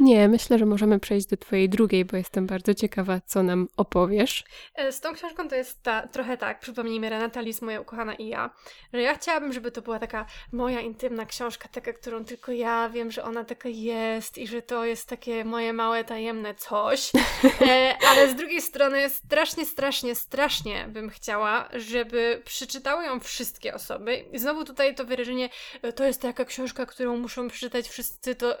Nie, 0.00 0.28
myślę, 0.28 0.58
że 0.58 0.66
możemy 0.66 1.00
przejść 1.00 1.26
do 1.26 1.36
Twojej 1.36 1.68
drugiej, 1.68 2.04
bo 2.04 2.16
jestem 2.16 2.46
bardzo 2.46 2.74
ciekawa, 2.74 3.20
co 3.26 3.42
nam 3.42 3.68
opowiesz. 3.76 4.44
E, 4.74 4.92
z 4.92 5.00
tą 5.00 5.14
książką 5.14 5.48
to 5.48 5.56
jest 5.56 5.82
ta, 5.82 6.08
trochę 6.08 6.36
tak, 6.36 6.60
przypomnijmy, 6.60 7.10
Renata 7.10 7.40
Lis, 7.40 7.62
moja 7.62 7.80
ukochana 7.80 8.14
i 8.14 8.26
ja, 8.26 8.50
że 8.92 9.02
ja 9.02 9.14
chciałabym, 9.14 9.52
żeby 9.52 9.70
to 9.70 9.82
była 9.82 9.98
taka 9.98 10.26
moja 10.52 10.80
intymna 10.80 11.26
książka, 11.26 11.68
taka, 11.68 11.92
którą 11.92 12.24
tylko 12.24 12.52
ja 12.52 12.88
wiem, 12.88 13.10
że 13.10 13.24
ona 13.24 13.44
taka 13.44 13.68
jest 13.68 14.38
i 14.38 14.46
że 14.46 14.62
to 14.62 14.84
jest 14.84 15.08
takie 15.08 15.44
moje 15.44 15.72
małe, 15.72 16.04
tajemne 16.04 16.54
coś. 16.54 17.12
E, 17.60 17.94
ale 18.08 18.28
z 18.28 18.34
drugiej 18.34 18.62
strony 18.62 18.75
strasznie, 19.08 19.66
strasznie, 19.66 20.14
strasznie 20.14 20.86
bym 20.88 21.10
chciała, 21.10 21.68
żeby 21.72 22.42
przeczytały 22.44 23.04
ją 23.04 23.20
wszystkie 23.20 23.74
osoby. 23.74 24.16
I 24.32 24.38
znowu 24.38 24.64
tutaj 24.64 24.94
to 24.94 25.04
wyrażenie, 25.04 25.48
e, 25.82 25.92
to 25.92 26.04
jest 26.04 26.22
taka 26.22 26.44
książka, 26.44 26.86
którą 26.86 27.16
muszą 27.16 27.48
przeczytać 27.48 27.88
wszyscy, 27.88 28.34
to 28.34 28.58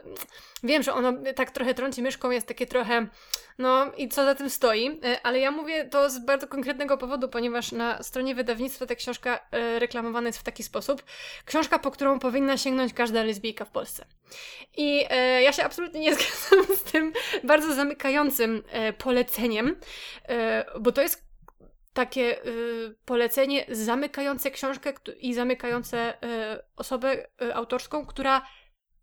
wiem, 0.62 0.82
że 0.82 0.94
ono 0.94 1.12
tak 1.36 1.50
trochę 1.50 1.74
trąci 1.74 2.02
myszką, 2.02 2.30
jest 2.30 2.46
takie 2.46 2.66
trochę, 2.66 3.06
no 3.58 3.92
i 3.96 4.08
co 4.08 4.24
za 4.24 4.34
tym 4.34 4.50
stoi, 4.50 5.00
e, 5.04 5.20
ale 5.22 5.38
ja 5.38 5.50
mówię 5.50 5.84
to 5.84 6.10
z 6.10 6.18
bardzo 6.18 6.46
konkretnego 6.46 6.98
powodu, 6.98 7.28
ponieważ 7.28 7.72
na 7.72 8.02
stronie 8.02 8.34
wydawnictwa 8.34 8.86
ta 8.86 8.94
książka 8.94 9.40
reklamowana 9.78 10.26
jest 10.26 10.38
w 10.38 10.42
taki 10.42 10.62
sposób. 10.62 11.02
Książka, 11.44 11.78
po 11.78 11.90
którą 11.90 12.18
powinna 12.18 12.56
sięgnąć 12.56 12.94
każda 12.94 13.22
lesbijka 13.22 13.64
w 13.64 13.70
Polsce. 13.70 14.06
I 14.76 15.04
ja 15.42 15.52
się 15.52 15.64
absolutnie 15.64 16.00
nie 16.00 16.14
zgadzam 16.16 16.76
z 16.76 16.82
tym 16.82 17.12
bardzo 17.44 17.74
zamykającym 17.74 18.62
e, 18.70 18.92
poleceniem, 18.92 19.76
e, 20.28 20.64
bo 20.80 20.92
to 20.92 21.02
jest 21.02 21.26
takie 21.92 22.36
polecenie 23.04 23.66
zamykające 23.68 24.50
książkę 24.50 24.92
i 25.20 25.34
zamykające 25.34 26.14
osobę 26.76 27.28
autorską, 27.54 28.06
która 28.06 28.46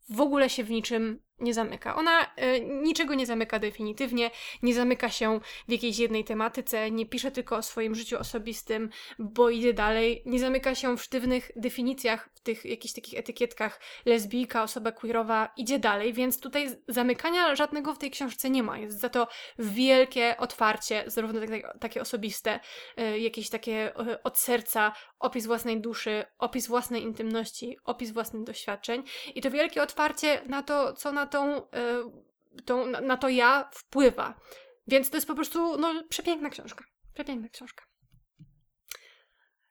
w 0.09 0.21
ogóle 0.21 0.49
się 0.49 0.63
w 0.63 0.69
niczym 0.69 1.23
nie 1.39 1.53
zamyka. 1.53 1.95
Ona 1.95 2.23
y, 2.23 2.61
niczego 2.61 3.15
nie 3.15 3.25
zamyka 3.25 3.59
definitywnie, 3.59 4.31
nie 4.63 4.73
zamyka 4.73 5.09
się 5.09 5.39
w 5.67 5.71
jakiejś 5.71 5.97
jednej 5.97 6.23
tematyce, 6.23 6.91
nie 6.91 7.05
pisze 7.05 7.31
tylko 7.31 7.55
o 7.55 7.61
swoim 7.61 7.95
życiu 7.95 8.19
osobistym, 8.19 8.89
bo 9.19 9.49
idzie 9.49 9.73
dalej, 9.73 10.23
nie 10.25 10.39
zamyka 10.39 10.75
się 10.75 10.97
w 10.97 11.03
sztywnych 11.03 11.51
definicjach, 11.55 12.29
w 12.33 12.39
tych 12.39 12.65
jakichś 12.65 12.93
takich 12.93 13.19
etykietkach 13.19 13.79
lesbijka, 14.05 14.63
osoba 14.63 14.91
queerowa, 14.91 15.53
idzie 15.57 15.79
dalej, 15.79 16.13
więc 16.13 16.39
tutaj 16.39 16.69
zamykania 16.87 17.55
żadnego 17.55 17.93
w 17.93 17.97
tej 17.97 18.11
książce 18.11 18.49
nie 18.49 18.63
ma. 18.63 18.77
Jest 18.77 18.99
za 18.99 19.09
to 19.09 19.27
wielkie 19.59 20.37
otwarcie, 20.37 21.03
zarówno 21.07 21.39
takie, 21.39 21.61
takie 21.79 22.01
osobiste, 22.01 22.59
y, 22.99 23.19
jakieś 23.19 23.49
takie 23.49 23.99
y, 23.99 24.23
od 24.23 24.37
serca, 24.37 24.93
opis 25.19 25.45
własnej 25.45 25.81
duszy, 25.81 26.23
opis 26.39 26.67
własnej 26.67 27.03
intymności, 27.03 27.77
opis 27.83 28.11
własnych 28.11 28.43
doświadczeń 28.43 29.03
i 29.35 29.41
to 29.41 29.51
wielkie 29.51 29.83
otwarcie 29.83 30.41
na 30.45 30.63
to, 30.63 30.93
co 30.93 31.11
na 31.11 31.22
tą, 31.27 31.57
y, 31.57 32.61
tą 32.65 32.85
na, 32.85 33.01
na 33.01 33.17
to 33.17 33.29
ja 33.29 33.69
wpływa. 33.73 34.39
Więc 34.87 35.09
to 35.09 35.17
jest 35.17 35.27
po 35.27 35.35
prostu 35.35 35.77
no, 35.77 36.03
przepiękna 36.09 36.49
książka. 36.49 36.83
Przepiękna 37.13 37.49
książka. 37.49 37.83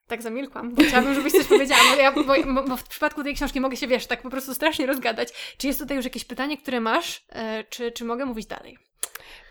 Tak 0.07 0.21
zamilkłam, 0.21 0.73
bo 0.75 0.83
chciałabym, 0.83 1.13
żebyś 1.13 1.33
coś 1.33 1.45
powiedziała, 1.45 1.81
bo, 1.95 2.01
ja, 2.01 2.11
bo, 2.45 2.63
bo, 2.63 2.77
w 2.77 2.87
przypadku 2.87 3.23
tej 3.23 3.35
książki 3.35 3.61
mogę 3.61 3.77
się, 3.77 3.87
wiesz, 3.87 4.07
tak 4.07 4.21
po 4.21 4.29
prostu 4.29 4.53
strasznie 4.53 4.85
rozgadać. 4.85 5.55
Czy 5.57 5.67
jest 5.67 5.79
tutaj 5.79 5.97
już 5.97 6.05
jakieś 6.05 6.25
pytanie, 6.25 6.57
które 6.57 6.79
masz, 6.79 7.25
e, 7.29 7.63
czy, 7.63 7.91
czy 7.91 8.05
mogę 8.05 8.25
mówić 8.25 8.45
dalej? 8.45 8.77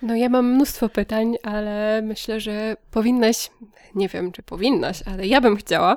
No 0.03 0.17
ja 0.17 0.29
mam 0.29 0.47
mnóstwo 0.47 0.88
pytań, 0.88 1.37
ale 1.43 2.03
myślę, 2.03 2.41
że 2.41 2.77
powinnaś, 2.91 3.51
nie 3.95 4.09
wiem 4.09 4.33
czy 4.33 4.43
powinnaś, 4.43 5.03
ale 5.07 5.27
ja 5.27 5.41
bym 5.41 5.57
chciała, 5.57 5.97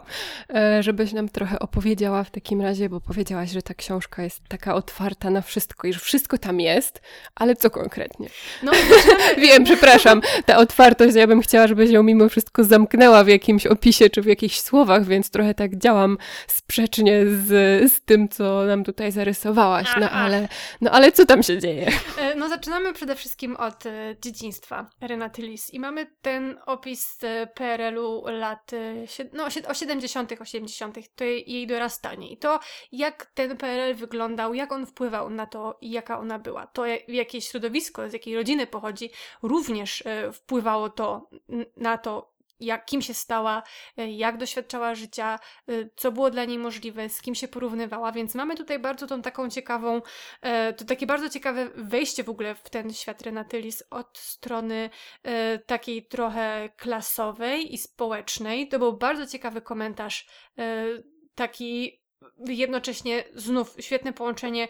e, 0.56 0.84
żebyś 0.84 1.14
nam 1.14 1.30
trochę 1.30 1.60
opowiedziała 1.60 2.24
w 2.24 2.32
takim 2.32 2.62
razie, 2.62 2.90
bo 2.90 3.02
powiedziałaś, 3.02 3.52
że 3.52 3.62
ta 3.62 3.74
książka 3.74 4.24
jest 4.24 4.42
taka 4.48 4.76
otwarta 4.76 5.30
na 5.30 5.42
wszystko 5.42 5.88
i 5.88 5.94
że 5.94 6.00
wszystko 6.00 6.38
tam 6.38 6.60
jest, 6.60 7.02
ale 7.36 7.56
co 7.56 7.70
konkretnie? 7.70 8.30
No, 8.64 8.72
wiem, 9.44 9.64
przepraszam, 9.64 10.22
ta 10.46 10.58
otwartość, 10.58 11.16
ja 11.16 11.28
bym 11.28 11.42
chciała, 11.42 11.68
żebyś 11.68 11.92
ją 11.92 12.04
mimo 12.04 12.30
wszystko 12.30 12.64
zamknęła 12.64 13.24
w 13.24 13.28
jakimś 13.28 13.68
opisie 13.68 14.10
czy 14.10 14.22
w 14.22 14.26
jakichś 14.26 14.60
słowach, 14.60 15.06
więc 15.06 15.30
trochę 15.30 15.54
tak 15.54 15.76
działam 15.76 16.18
sprzecznie 16.48 17.26
z, 17.26 17.48
z 17.94 18.02
tym, 18.02 18.30
co 18.30 18.66
nam 18.66 18.84
tutaj 18.84 19.12
zarysowałaś, 19.12 19.88
no 20.00 20.10
ale, 20.10 20.48
no 20.82 20.92
ale 20.92 21.12
co 21.12 21.26
tam 21.26 21.44
się 21.44 21.60
dzieje? 21.60 21.88
E, 22.18 22.36
no 22.36 22.50
zaczynamy 22.50 22.94
przede 22.94 23.16
wszystkim 23.16 23.45
od 23.54 23.86
e, 23.86 24.16
dzieciństwa 24.22 24.90
Renaty 25.02 25.42
Lis 25.42 25.74
i 25.74 25.80
mamy 25.80 26.08
ten 26.22 26.60
opis 26.66 27.24
e, 27.24 27.48
PRL-u 27.48 28.24
lat 28.28 28.72
no, 29.34 29.46
o 29.68 29.74
70., 29.74 30.32
80., 30.42 30.98
to 31.16 31.24
jej 31.24 31.68
dorastanie 31.68 32.32
i 32.32 32.38
to, 32.38 32.60
jak 32.92 33.26
ten 33.26 33.58
PRL 33.58 33.96
wyglądał, 33.96 34.54
jak 34.54 34.72
on 34.72 34.86
wpływał 34.86 35.30
na 35.30 35.46
to 35.46 35.78
jaka 35.82 36.20
ona 36.20 36.40
była. 36.40 36.68
To, 36.68 36.86
jakie 37.08 37.42
środowisko, 37.42 38.10
z 38.10 38.14
jakiej 38.14 38.36
rodziny 38.36 38.68
pochodzi, 38.68 39.10
również 39.44 40.04
wpływało 40.34 40.90
to 40.90 41.30
na 41.78 41.98
to, 41.98 42.35
jak, 42.60 42.86
kim 42.86 43.02
się 43.02 43.14
stała, 43.14 43.64
e, 43.98 44.12
jak 44.12 44.38
doświadczała 44.38 44.96
życia, 44.96 45.40
e, 45.68 45.72
co 45.96 46.12
było 46.12 46.30
dla 46.30 46.46
niej 46.46 46.58
możliwe, 46.58 47.10
z 47.10 47.22
kim 47.22 47.36
się 47.36 47.48
porównywała, 47.48 48.12
więc 48.12 48.36
mamy 48.36 48.56
tutaj 48.56 48.80
bardzo 48.80 49.08
tą 49.08 49.22
taką 49.22 49.50
ciekawą, 49.50 50.02
e, 50.42 50.74
to 50.74 50.86
takie 50.86 51.06
bardzo 51.06 51.30
ciekawe 51.30 51.70
wejście 51.76 52.24
w 52.24 52.30
ogóle 52.30 52.56
w 52.56 52.70
ten 52.70 52.94
świat 52.94 53.22
Renatylis 53.22 53.84
od 53.90 54.18
strony 54.18 54.90
takiej 55.66 56.06
trochę 56.06 56.70
klasowej 56.78 57.74
i 57.74 57.78
społecznej. 57.78 58.68
To 58.68 58.80
był 58.80 58.98
bardzo 58.98 59.28
ciekawy 59.28 59.62
komentarz, 59.62 60.28
taki 61.36 62.02
jednocześnie 62.48 63.24
znów 63.34 63.76
świetne 63.80 64.14
połączenie 64.14 64.68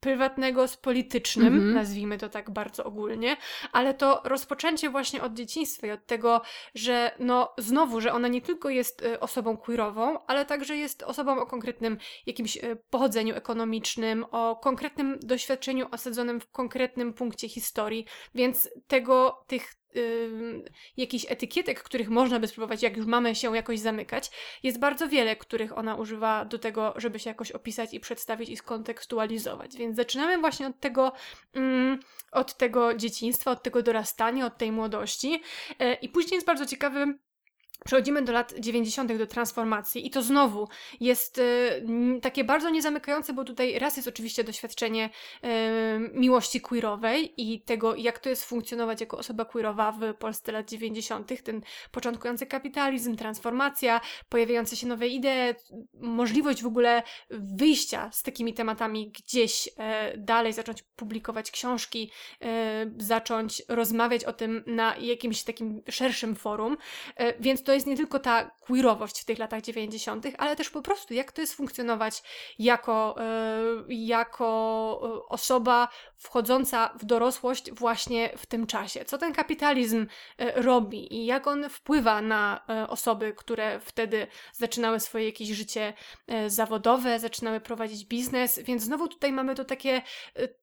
prywatnego 0.00 0.68
z 0.68 0.76
politycznym, 0.76 1.46
mm 1.46 1.60
-hmm. 1.60 1.74
nazwijmy 1.74 2.18
to 2.18 2.28
tak 2.28 2.50
bardzo 2.50 2.84
ogólnie, 2.84 3.36
ale 3.72 3.94
to 3.94 4.20
rozpoczęcie 4.24 4.90
właśnie 4.90 5.22
od 5.22 5.34
dzieciństwa 5.34 5.86
i 5.86 5.90
od 5.90 6.06
tego, 6.06 6.42
że 6.74 7.10
no 7.18 7.54
znowu, 7.58 8.00
że 8.00 8.12
ona 8.12 8.28
nie 8.28 8.40
tylko 8.40 8.70
jest 8.70 9.02
y, 9.02 9.20
osobą 9.20 9.56
queerową, 9.56 10.26
ale 10.26 10.44
także 10.44 10.76
jest 10.76 11.02
osobą 11.02 11.40
o 11.40 11.46
konkretnym 11.46 11.98
jakimś 12.26 12.56
y, 12.56 12.76
pochodzeniu 12.90 13.34
ekonomicznym, 13.34 14.24
o 14.30 14.56
konkretnym 14.56 15.18
doświadczeniu 15.22 15.86
osadzonym 15.90 16.40
w 16.40 16.50
konkretnym 16.50 17.14
punkcie 17.14 17.48
historii, 17.48 18.06
więc 18.34 18.70
tego, 18.86 19.44
tych 19.46 19.74
jakichś 20.96 21.26
etykietek, 21.28 21.82
których 21.82 22.08
można 22.08 22.40
by 22.40 22.46
spróbować, 22.46 22.82
jak 22.82 22.96
już 22.96 23.06
mamy 23.06 23.34
się 23.34 23.56
jakoś 23.56 23.78
zamykać, 23.78 24.30
jest 24.62 24.78
bardzo 24.78 25.08
wiele, 25.08 25.36
których 25.36 25.78
ona 25.78 25.94
używa 25.96 26.44
do 26.44 26.58
tego, 26.58 26.94
żeby 26.96 27.18
się 27.18 27.30
jakoś 27.30 27.50
opisać 27.52 27.94
i 27.94 28.00
przedstawić 28.00 28.48
i 28.48 28.56
skontekstualizować. 28.56 29.76
Więc 29.76 29.96
zaczynamy 29.96 30.38
właśnie 30.38 30.66
od 30.66 30.80
tego, 30.80 31.12
od 32.32 32.56
tego 32.56 32.94
dzieciństwa, 32.94 33.50
od 33.50 33.62
tego 33.62 33.82
dorastania, 33.82 34.46
od 34.46 34.58
tej 34.58 34.72
młodości. 34.72 35.42
Yy, 35.78 35.94
I 35.94 36.08
później 36.08 36.36
jest 36.36 36.46
bardzo 36.46 36.66
ciekawy 36.66 37.18
Przechodzimy 37.88 38.22
do 38.22 38.32
lat 38.32 38.54
90. 38.58 39.16
do 39.16 39.26
transformacji, 39.26 40.06
i 40.06 40.10
to 40.10 40.22
znowu 40.22 40.68
jest 41.00 41.38
y, 41.38 42.20
takie 42.22 42.44
bardzo 42.44 42.70
niezamykające, 42.70 43.32
bo 43.32 43.44
tutaj 43.44 43.78
raz 43.78 43.96
jest 43.96 44.08
oczywiście 44.08 44.44
doświadczenie 44.44 45.10
y, 45.44 45.48
miłości 46.14 46.60
queerowej 46.60 47.34
i 47.36 47.60
tego, 47.60 47.94
jak 47.96 48.18
to 48.18 48.28
jest 48.28 48.44
funkcjonować 48.44 49.00
jako 49.00 49.18
osoba 49.18 49.44
queerowa 49.44 49.92
w 49.92 50.14
Polsce 50.14 50.52
lat 50.52 50.70
90., 50.70 51.42
ten 51.42 51.60
początkujący 51.90 52.46
kapitalizm, 52.46 53.16
transformacja, 53.16 54.00
pojawiające 54.28 54.76
się 54.76 54.86
nowe 54.86 55.08
idee, 55.08 55.54
możliwość 55.94 56.62
w 56.62 56.66
ogóle 56.66 57.02
wyjścia 57.30 58.10
z 58.12 58.22
takimi 58.22 58.54
tematami 58.54 59.10
gdzieś 59.10 59.66
y, 59.66 59.70
dalej, 60.18 60.52
zacząć 60.52 60.82
publikować 60.82 61.50
książki, 61.50 62.10
e, 62.42 62.90
zacząć 62.98 63.62
rozmawiać 63.68 64.24
o 64.24 64.32
tym 64.32 64.64
na 64.66 64.96
jakimś 64.96 65.42
takim 65.42 65.82
szerszym 65.90 66.36
forum, 66.36 66.76
więc 67.40 67.62
to 67.62 67.72
jest 67.72 67.77
nie 67.86 67.96
tylko 67.96 68.18
ta 68.18 68.50
queerowość 68.60 69.20
w 69.20 69.24
tych 69.24 69.38
latach 69.38 69.62
90., 69.62 70.26
ale 70.38 70.56
też 70.56 70.70
po 70.70 70.82
prostu 70.82 71.14
jak 71.14 71.32
to 71.32 71.40
jest 71.40 71.54
funkcjonować 71.54 72.22
jako, 72.58 73.14
yy, 73.88 73.94
jako 73.94 75.00
e, 75.02 75.28
osoba 75.28 75.88
wchodząca 76.16 76.94
w 76.98 77.04
dorosłość 77.04 77.72
właśnie 77.72 78.32
w 78.36 78.46
tym 78.46 78.66
czasie. 78.66 79.04
Co 79.04 79.18
ten 79.18 79.32
kapitalizm 79.32 80.06
yy, 80.38 80.52
robi 80.54 81.14
i 81.14 81.26
jak 81.26 81.46
on 81.46 81.70
wpływa 81.70 82.22
na 82.22 82.66
osoby, 82.88 83.34
które 83.36 83.80
wtedy 83.80 84.26
zaczynały 84.52 85.00
swoje 85.00 85.24
jakieś 85.26 85.48
życie 85.48 85.92
zawodowe, 86.46 87.18
zaczynały 87.18 87.60
prowadzić 87.60 88.04
biznes, 88.04 88.60
więc 88.64 88.82
znowu 88.82 89.08
tutaj 89.08 89.32
mamy 89.32 89.54
to 89.54 89.64
takie 89.64 90.02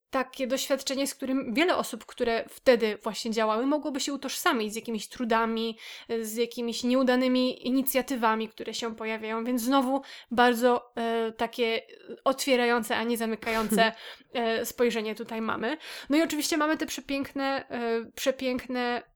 takie 0.10 0.48
doświadczenie, 0.48 1.08
z 1.08 1.16
którym 1.16 1.54
wiele 1.54 1.78
osób, 1.78 2.06
które 2.06 2.46
wtedy 2.50 2.98
właśnie 3.04 3.32
działały, 3.32 3.66
mogłoby 3.66 4.00
się 4.00 4.14
utożsamić 4.14 4.74
z 4.74 4.76
jakimiś 4.76 5.08
trudami, 5.08 5.78
z 6.22 6.36
jakimiś 6.36 6.84
nieudanymi 6.84 7.68
inicjatywami, 7.68 8.50
które 8.50 8.74
się 8.74 8.96
pojawiają, 8.96 9.44
więc 9.44 9.62
znowu 9.62 10.02
bardzo 10.32 10.92
e, 10.96 11.32
takie 11.32 11.82
otwierające, 12.24 12.98
a 12.98 13.04
nie 13.04 13.18
zamykające 13.18 13.92
e, 14.34 14.66
spojrzenie 14.66 15.16
tutaj 15.16 15.42
mamy. 15.42 15.78
No 16.10 16.18
i 16.18 16.22
oczywiście 16.22 16.58
mamy 16.58 16.78
te 16.78 16.86
przepiękne, 16.86 17.70
e, 17.70 18.06
przepiękne 18.16 19.15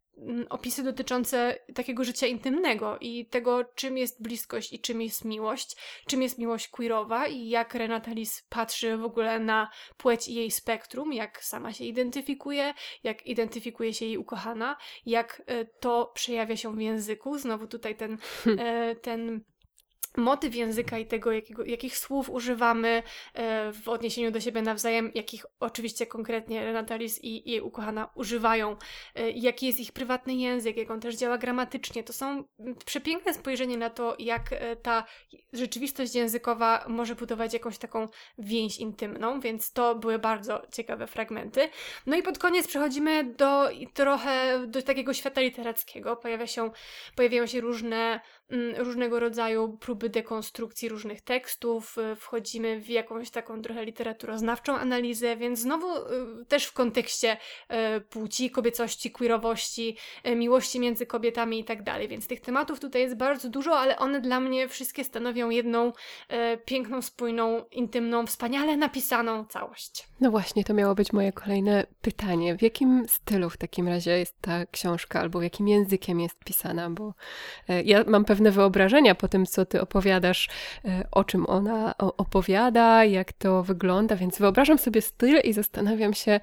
opisy 0.50 0.84
dotyczące 0.84 1.60
takiego 1.76 2.04
życia 2.04 2.28
intymnego 2.28 2.98
i 3.02 3.26
tego, 3.26 3.64
czym 3.76 3.98
jest 3.98 4.24
bliskość 4.24 4.74
i 4.74 4.80
czym 4.80 5.02
jest 5.02 5.26
miłość, 5.26 5.76
czym 6.08 6.22
jest 6.22 6.38
miłość 6.38 6.68
queerowa 6.68 7.28
i 7.28 7.50
jak 7.50 7.74
Renata 7.74 8.12
Lis 8.12 8.44
patrzy 8.50 8.98
w 8.98 9.04
ogóle 9.04 9.40
na 9.40 9.70
płeć 9.98 10.28
i 10.28 10.34
jej 10.34 10.52
spektrum, 10.52 11.14
jak 11.14 11.44
sama 11.44 11.74
się 11.74 11.84
identyfikuje, 11.84 12.74
jak 13.04 13.28
identyfikuje 13.28 13.94
się 13.94 14.06
jej 14.06 14.18
ukochana, 14.18 14.78
jak 15.06 15.42
e, 15.46 15.66
to 15.66 16.12
przejawia 16.16 16.56
się 16.58 16.76
w 16.76 16.82
języku. 16.82 17.38
Znowu 17.38 17.68
tutaj 17.68 17.96
ten, 17.96 18.18
e, 18.60 18.96
ten 18.96 19.44
motyw 20.20 20.56
języka 20.56 20.98
i 20.98 21.06
tego, 21.06 21.32
jakiego, 21.32 21.66
jakich 21.66 21.98
słów 21.98 22.30
używamy 22.30 23.04
e, 23.34 23.72
w 23.74 23.90
odniesieniu 23.90 24.32
do 24.32 24.40
siebie 24.40 24.62
nawzajem, 24.62 25.12
jakich 25.16 25.46
oczywiście 25.60 26.06
konkretnie 26.06 26.66
Renatalis 26.66 27.24
i, 27.24 27.52
jej 27.52 27.62
ukochana 27.62 28.10
używają, 28.16 28.76
e, 29.16 29.32
jaki 29.32 29.68
jest 29.68 29.80
ich 29.80 29.92
prywatny 29.92 30.34
język, 30.34 30.78
jak 30.78 30.92
on 30.92 31.00
też 31.00 31.16
działa 31.16 31.38
gramatycznie. 31.38 32.04
To 32.04 32.14
są 32.14 32.44
przepiękne 32.86 33.34
spojrzenie 33.34 33.78
na 33.78 33.90
to, 33.90 34.16
jak 34.20 34.54
e, 34.54 34.76
ta 34.76 35.04
rzeczywistość 35.54 36.16
językowa 36.16 36.86
może 36.88 37.16
budować 37.16 37.54
jakąś 37.54 37.78
taką 37.78 38.08
więź 38.38 38.78
intymną, 38.78 39.40
więc 39.40 39.72
to 39.72 39.96
były 39.96 40.20
bardzo 40.20 40.62
ciekawe 40.74 41.08
fragmenty. 41.08 41.70
No 42.06 42.16
i 42.16 42.24
pod 42.24 42.40
koniec 42.40 42.68
przechodzimy 42.68 43.24
do 43.24 43.70
trochę 43.94 44.68
do 44.68 44.82
takiego 44.82 45.14
świata 45.14 45.42
literackiego. 45.42 46.16
Pojawia 46.16 46.48
się, 46.48 46.72
pojawiają 47.16 47.46
się 47.46 47.62
różne 47.62 48.20
różnego 48.78 49.20
rodzaju 49.20 49.78
próby 49.78 50.10
dekonstrukcji 50.10 50.90
różnych 50.90 51.22
tekstów, 51.22 51.98
y, 51.98 52.16
wchodzimy 52.16 52.82
w 52.82 52.90
jakąś 52.90 53.30
taką 53.30 53.62
trochę 53.62 53.86
literaturoznawczą 53.86 54.76
analizę, 54.76 55.38
więc 55.38 55.60
znowu 55.60 55.96
y, 55.98 56.46
też 56.48 56.66
w 56.66 56.74
kontekście 56.74 57.38
y, 57.98 58.02
płci, 58.02 58.52
kobiecości, 58.52 59.12
queerowości, 59.12 59.98
miłości 60.36 60.80
między 60.80 61.06
kobietami 61.06 61.60
i 61.60 61.64
tak 61.64 61.84
dalej. 61.84 62.08
Więc 62.08 62.28
tych 62.28 62.42
tematów 62.42 62.80
tutaj 62.80 63.02
jest 63.02 63.16
bardzo 63.16 63.50
dużo, 63.50 63.80
ale 63.80 63.98
one 63.98 64.22
dla 64.22 64.40
mnie 64.40 64.68
wszystkie 64.68 65.04
stanowią 65.04 65.50
jedną 65.50 65.94
piękną, 66.66 67.02
spójną, 67.02 67.66
intymną, 67.72 68.28
wspaniale 68.28 68.78
napisaną 68.78 69.46
całość. 69.46 70.08
No 70.22 70.32
właśnie, 70.32 70.64
to 70.64 70.74
miało 70.74 70.96
być 70.96 71.14
moje 71.14 71.32
kolejne 71.32 71.88
pytanie. 72.02 72.58
W 72.58 72.62
jakim 72.62 73.06
stylu 73.08 73.50
w 73.50 73.58
takim 73.58 73.88
razie 73.88 74.12
jest 74.12 74.42
ta 74.42 74.66
książka, 74.66 75.20
albo 75.20 75.42
jakim 75.42 75.68
językiem 75.68 76.20
jest 76.20 76.44
pisana? 76.44 76.90
Bo 76.90 77.14
ja 77.86 78.04
mam 78.08 78.26
pewne 78.26 78.39
wyobrażenia 78.44 79.16
po 79.16 79.28
tym, 79.28 79.46
co 79.46 79.66
ty 79.66 79.82
opowiadasz, 79.82 80.50
e, 80.86 81.08
o 81.12 81.24
czym 81.24 81.46
ona 81.50 81.98
opowiada, 81.98 83.06
jak 83.06 83.34
to 83.34 83.64
wygląda, 83.64 84.16
więc 84.16 84.40
wyobrażam 84.40 84.78
sobie 84.78 85.02
styl 85.02 85.40
i 85.44 85.54
zastanawiam 85.54 86.14
się, 86.14 86.40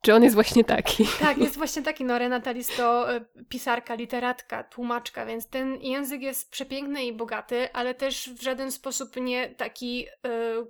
czy 0.00 0.14
on 0.14 0.22
jest 0.22 0.34
właśnie 0.34 0.64
taki. 0.64 1.06
Tak, 1.20 1.38
jest 1.46 1.56
właśnie 1.56 1.82
taki. 1.82 2.04
No, 2.04 2.18
Renata 2.18 2.52
Lis 2.52 2.76
to 2.76 3.14
e, 3.14 3.20
pisarka, 3.48 3.94
literatka, 3.94 4.64
tłumaczka, 4.64 5.26
więc 5.26 5.46
ten 5.46 5.80
język 5.80 6.22
jest 6.22 6.50
przepiękny 6.50 7.04
i 7.04 7.12
bogaty, 7.12 7.72
ale 7.72 7.94
też 7.94 8.30
w 8.30 8.42
żaden 8.42 8.72
sposób 8.72 9.16
nie 9.16 9.48
taki, 9.48 10.06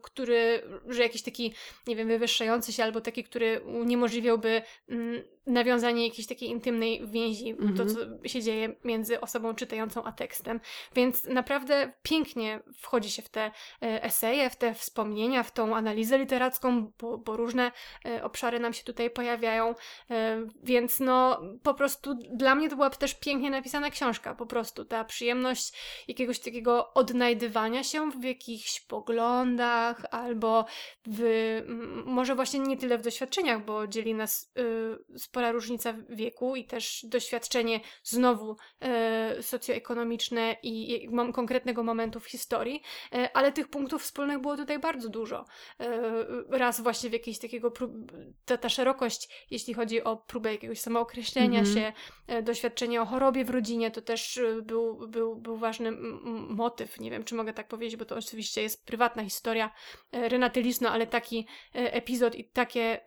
który, 0.02 0.62
że 0.88 1.02
jakiś 1.02 1.22
taki, 1.22 1.54
nie 1.86 1.96
wiem, 1.96 2.08
wywyższający 2.08 2.72
się, 2.72 2.84
albo 2.84 3.00
taki, 3.00 3.24
który 3.24 3.60
uniemożliwiałby 3.60 4.62
mm, 4.88 5.22
nawiązanie 5.46 6.04
jakiejś 6.08 6.26
takiej 6.26 6.48
intymnej 6.48 7.06
więzi, 7.06 7.50
mm 7.50 7.58
-hmm. 7.58 7.76
to 7.76 7.82
mhm. 7.82 8.18
co 8.22 8.28
się 8.28 8.42
dzieje 8.42 8.74
między 8.84 9.20
osobą 9.20 9.54
czytającą 9.54 10.04
a 10.04 10.12
tekstem. 10.12 10.60
Więc 10.94 11.24
naprawdę 11.24 11.92
pięknie 12.02 12.60
wchodzi 12.78 13.10
się 13.10 13.22
w 13.22 13.28
te 13.28 13.50
e, 13.82 14.02
eseje, 14.02 14.50
w 14.50 14.56
te 14.56 14.74
wspomnienia, 14.74 15.42
w 15.42 15.52
tą 15.52 15.76
analizę 15.76 16.18
literacką, 16.18 16.92
bo, 16.98 17.18
bo 17.18 17.36
różne 17.36 17.72
e, 18.06 18.24
obszary 18.24 18.60
nam 18.60 18.72
się 18.72 18.84
tutaj 18.84 19.10
pojawiają. 19.10 19.74
E, 20.10 20.46
więc 20.62 21.00
no 21.00 21.40
po 21.62 21.74
prostu 21.74 22.14
dla 22.14 22.54
mnie 22.54 22.68
to 22.70 22.76
była 22.76 22.90
też 22.90 23.14
pięknie 23.14 23.50
napisana 23.50 23.90
książka, 23.90 24.34
po 24.34 24.46
prostu 24.46 24.84
ta 24.84 25.04
przyjemność 25.04 25.72
jakiegoś 26.08 26.40
takiego 26.40 26.94
odnajdywania 26.94 27.84
się 27.84 28.10
w 28.10 28.24
jakichś 28.24 28.80
poglądach 28.80 30.04
albo 30.10 30.64
w, 31.06 31.22
może 32.04 32.34
właśnie 32.34 32.60
nie 32.60 32.76
tyle 32.76 32.98
w 32.98 33.02
doświadczeniach, 33.02 33.64
bo 33.64 33.86
dzieli 33.86 34.14
nas 34.14 34.52
y, 34.58 35.18
spora 35.18 35.52
różnica 35.52 35.94
wieku 36.08 36.56
i 36.56 36.64
też 36.64 37.06
doświadczenie 37.08 37.80
znowu 38.02 38.56
e, 38.80 39.42
socjoekonomiczne 39.42 40.56
i, 40.62 41.08
mom, 41.08 41.32
konkretnego 41.32 41.82
momentu 41.82 42.20
w 42.20 42.26
historii, 42.26 42.82
e, 43.12 43.36
ale 43.36 43.52
tych 43.52 43.68
punktów 43.68 44.02
wspólnych 44.02 44.38
było 44.38 44.56
tutaj 44.56 44.78
bardzo 44.78 45.08
dużo. 45.08 45.44
E, 45.80 46.58
raz 46.58 46.80
właśnie 46.80 47.10
w 47.10 47.12
jakiejś 47.12 47.38
takiego 47.38 47.72
ta, 48.44 48.56
ta 48.56 48.68
szerokość, 48.68 49.46
jeśli 49.50 49.74
chodzi 49.74 50.04
o 50.04 50.16
próbę 50.16 50.52
jakiegoś 50.52 50.80
samookreślenia 50.80 51.62
-hmm. 51.62 51.74
się, 51.74 51.92
e, 52.26 52.42
doświadczenie 52.42 53.02
o 53.02 53.06
chorobie 53.06 53.44
w 53.44 53.50
rodzinie, 53.50 53.90
to 53.90 54.02
też 54.02 54.40
był, 54.62 55.08
był, 55.08 55.36
był 55.36 55.56
ważny 55.56 55.90
motyw. 56.48 57.00
Nie 57.00 57.10
wiem, 57.10 57.24
czy 57.24 57.34
mogę 57.34 57.52
tak 57.52 57.68
powiedzieć, 57.68 57.96
bo 57.96 58.04
to 58.04 58.16
oczywiście 58.16 58.62
jest 58.62 58.86
prywatna 58.86 59.24
historia 59.24 59.70
Renaty 60.12 60.62
Lisno, 60.62 60.90
ale 60.90 61.06
taki 61.06 61.46
epizod 61.72 62.34
i 62.34 62.44
takie 62.44 63.00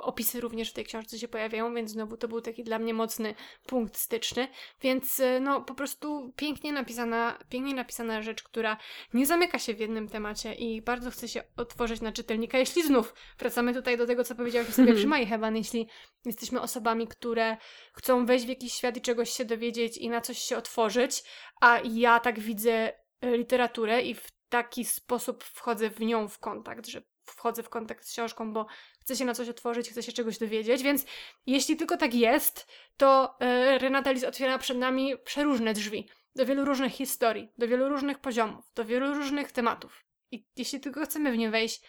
opisy 0.00 0.40
również 0.40 0.70
w 0.70 0.72
tej 0.72 0.84
książce 0.84 1.18
się 1.18 1.28
pojawiają, 1.28 1.74
więc 1.74 1.90
znowu 1.90 2.16
to 2.16 2.28
był 2.28 2.40
taki 2.40 2.64
dla 2.64 2.78
mnie 2.78 2.94
mocny 2.94 3.34
punkt 3.66 3.96
styczny, 3.96 4.48
więc 4.80 5.22
no 5.40 5.60
po 5.60 5.74
prostu 5.74 6.32
pięknie 6.36 6.63
napisana, 6.72 7.38
pięknie 7.48 7.74
napisana 7.74 8.22
rzecz, 8.22 8.42
która 8.42 8.76
nie 9.14 9.26
zamyka 9.26 9.58
się 9.58 9.74
w 9.74 9.80
jednym 9.80 10.08
temacie 10.08 10.54
i 10.54 10.82
bardzo 10.82 11.10
chce 11.10 11.28
się 11.28 11.42
otworzyć 11.56 12.00
na 12.00 12.12
czytelnika. 12.12 12.58
Jeśli 12.58 12.82
znów 12.82 13.14
wracamy 13.38 13.74
tutaj 13.74 13.96
do 13.96 14.06
tego, 14.06 14.24
co 14.24 14.34
powiedziałeś 14.34 14.68
sobie 14.68 14.94
przy 14.94 15.06
Mai 15.06 15.26
Heban, 15.26 15.56
jeśli 15.56 15.88
jesteśmy 16.24 16.60
osobami, 16.60 17.08
które 17.08 17.56
chcą 17.92 18.26
wejść 18.26 18.44
w 18.46 18.48
jakiś 18.48 18.72
świat 18.72 18.96
i 18.96 19.00
czegoś 19.00 19.30
się 19.30 19.44
dowiedzieć 19.44 19.96
i 19.96 20.08
na 20.08 20.20
coś 20.20 20.38
się 20.38 20.56
otworzyć, 20.56 21.22
a 21.60 21.80
ja 21.84 22.20
tak 22.20 22.40
widzę 22.40 22.92
e, 23.20 23.36
literaturę 23.36 24.02
i 24.02 24.14
w 24.14 24.26
taki 24.48 24.84
sposób 24.84 25.44
wchodzę 25.44 25.90
w 25.90 26.00
nią 26.00 26.28
w 26.28 26.38
kontakt, 26.38 26.86
że 26.86 27.02
wchodzę 27.24 27.62
w 27.62 27.68
kontakt 27.68 28.06
z 28.06 28.12
książką, 28.12 28.52
bo 28.52 28.66
chcę 29.00 29.16
się 29.16 29.24
na 29.24 29.34
coś 29.34 29.48
otworzyć, 29.48 29.90
chcę 29.90 30.02
się 30.02 30.12
czegoś 30.12 30.38
dowiedzieć, 30.38 30.82
więc 30.82 31.06
jeśli 31.46 31.76
tylko 31.76 31.96
tak 31.96 32.14
jest, 32.14 32.66
to 32.96 33.36
yy, 33.40 33.78
Renata 33.78 34.10
Lis 34.10 34.24
otwiera 34.24 34.58
przed 34.58 34.78
nami 34.78 35.14
przeróżne 35.24 35.74
drzwi 35.74 36.08
do 36.34 36.46
wielu 36.46 36.64
różnych 36.64 36.92
historii, 36.92 37.52
do 37.58 37.68
wielu 37.68 37.88
różnych 37.88 38.18
poziomów, 38.18 38.72
do 38.74 38.84
wielu 38.84 39.14
różnych 39.14 39.52
tematów. 39.52 40.04
I 40.30 40.46
jeśli 40.56 40.80
tylko 40.80 41.04
chcemy 41.04 41.32
w 41.32 41.36
nie 41.36 41.50
wejść, 41.50 41.82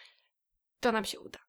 to 0.80 0.92
nam 0.92 1.04
się 1.04 1.20
uda. 1.20 1.45